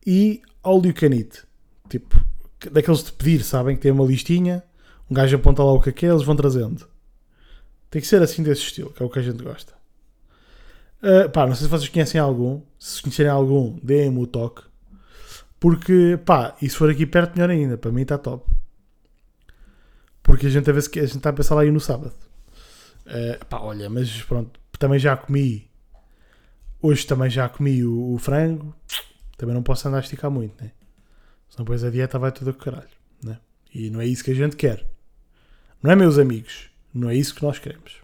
e 0.07 0.43
all 0.63 0.85
you 0.85 0.93
can 0.93 1.15
eat. 1.15 1.43
Tipo, 1.89 2.23
daqueles 2.71 3.03
de 3.03 3.13
pedir, 3.13 3.43
sabem? 3.43 3.77
Que 3.77 3.83
tem 3.83 3.93
uma 3.93 4.05
listinha, 4.05 4.63
um 5.11 5.15
gajo 5.15 5.37
aponta 5.37 5.63
lá 5.63 5.73
o 5.73 5.81
que 5.81 5.89
é 5.89 5.93
que 5.93 6.05
é, 6.05 6.11
eles 6.11 6.23
vão 6.23 6.37
trazendo. 6.37 6.87
Tem 7.91 8.03
que 8.03 8.09
ser 8.09 8.23
assim 8.23 8.43
desse 8.43 8.63
estilo, 8.63 8.93
que 8.93 9.03
é 9.03 9.07
o 9.07 9.11
que 9.11 9.19
a 9.19 9.23
gente 9.23 9.43
gosta. 9.43 9.73
Uh, 11.03 11.31
pá, 11.31 11.47
não 11.47 11.55
sei 11.55 11.65
se 11.65 11.71
vocês 11.71 11.89
conhecem 11.89 12.21
algum. 12.21 12.61
Se 12.79 13.01
conhecerem 13.03 13.33
algum, 13.33 13.79
deem-me 13.83 14.19
o 14.21 14.27
toque. 14.27 14.63
Porque, 15.61 16.19
pá, 16.25 16.57
e 16.63 16.69
se 16.71 16.75
for 16.75 16.91
aqui 16.91 17.05
perto, 17.05 17.35
melhor 17.35 17.51
ainda. 17.51 17.77
Para 17.77 17.93
mim 17.93 18.01
está 18.01 18.17
top. 18.17 18.51
Porque 20.23 20.47
a 20.47 20.51
gente, 20.51 20.71
a, 20.71 20.81
se, 20.81 20.99
a 20.99 21.03
gente 21.03 21.19
está 21.19 21.29
a 21.29 21.33
pensar 21.35 21.55
lá 21.55 21.61
aí 21.61 21.71
no 21.71 21.79
sábado. 21.79 22.15
Uh, 23.07 23.45
pá, 23.45 23.61
olha, 23.61 23.91
mas 23.91 24.23
pronto. 24.23 24.59
Também 24.79 24.99
já 24.99 25.15
comi. 25.17 25.69
Hoje 26.81 27.07
também 27.07 27.29
já 27.29 27.47
comi 27.47 27.85
o, 27.85 28.15
o 28.15 28.19
frango. 28.19 28.75
Também 29.37 29.55
não 29.55 29.63
posso 29.63 29.87
andar 29.87 29.99
a 29.99 30.01
esticar 30.01 30.31
muito, 30.31 30.63
né? 30.63 30.73
Senão 31.51 31.65
depois 31.65 31.85
a 31.85 31.91
dieta 31.91 32.19
vai 32.19 32.33
tudo 32.33 32.51
a 32.51 32.55
caralho. 32.55 32.89
Né? 33.23 33.39
E 33.75 33.91
não 33.91 34.01
é 34.01 34.07
isso 34.07 34.25
que 34.25 34.31
a 34.31 34.35
gente 34.35 34.57
quer. 34.57 34.87
Não 35.83 35.91
é, 35.91 35.97
meus 35.97 36.19
amigos? 36.19 36.71
Não 36.95 37.11
é 37.11 37.15
isso 37.15 37.35
que 37.35 37.43
nós 37.43 37.59
queremos. 37.59 38.01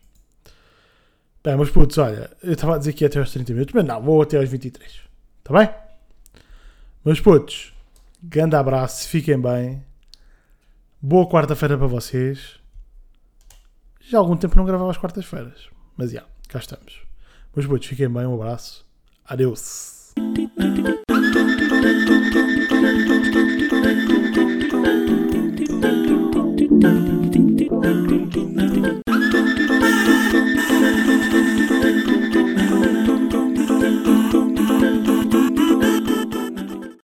Bem, 1.43 1.57
mas 1.57 1.71
putz, 1.71 1.97
olha, 1.97 2.31
eu 2.43 2.53
estava 2.53 2.75
a 2.75 2.79
dizer 2.79 2.93
que 2.93 3.05
ia 3.05 3.09
até 3.09 3.19
aos 3.19 3.31
30 3.31 3.53
minutos, 3.53 3.75
mas 3.75 3.85
não, 3.85 4.03
vou 4.03 4.21
até 4.21 4.37
aos 4.37 4.49
23. 4.49 5.01
Está 5.39 5.59
bem? 5.59 5.86
Mas 7.07 7.21
putz, 7.21 7.73
grande 8.21 8.57
abraço, 8.57 9.09
fiquem 9.09 9.41
bem. 9.41 9.81
Boa 11.01 11.25
quarta-feira 11.25 11.79
para 11.79 11.87
vocês. 11.87 12.59
Já 14.01 14.19
há 14.19 14.21
algum 14.21 14.37
tempo 14.37 14.57
não 14.57 14.65
gravava 14.65 14.91
às 14.91 14.97
quartas-feiras. 14.99 15.69
Mas 15.97 16.11
já, 16.11 16.25
cá 16.49 16.59
estamos. 16.59 17.03
Mas 17.55 17.65
putz, 17.65 17.87
fiquem 17.87 18.13
bem, 18.13 18.27
um 18.27 18.35
abraço. 18.35 18.85
Adeus. 19.25 20.13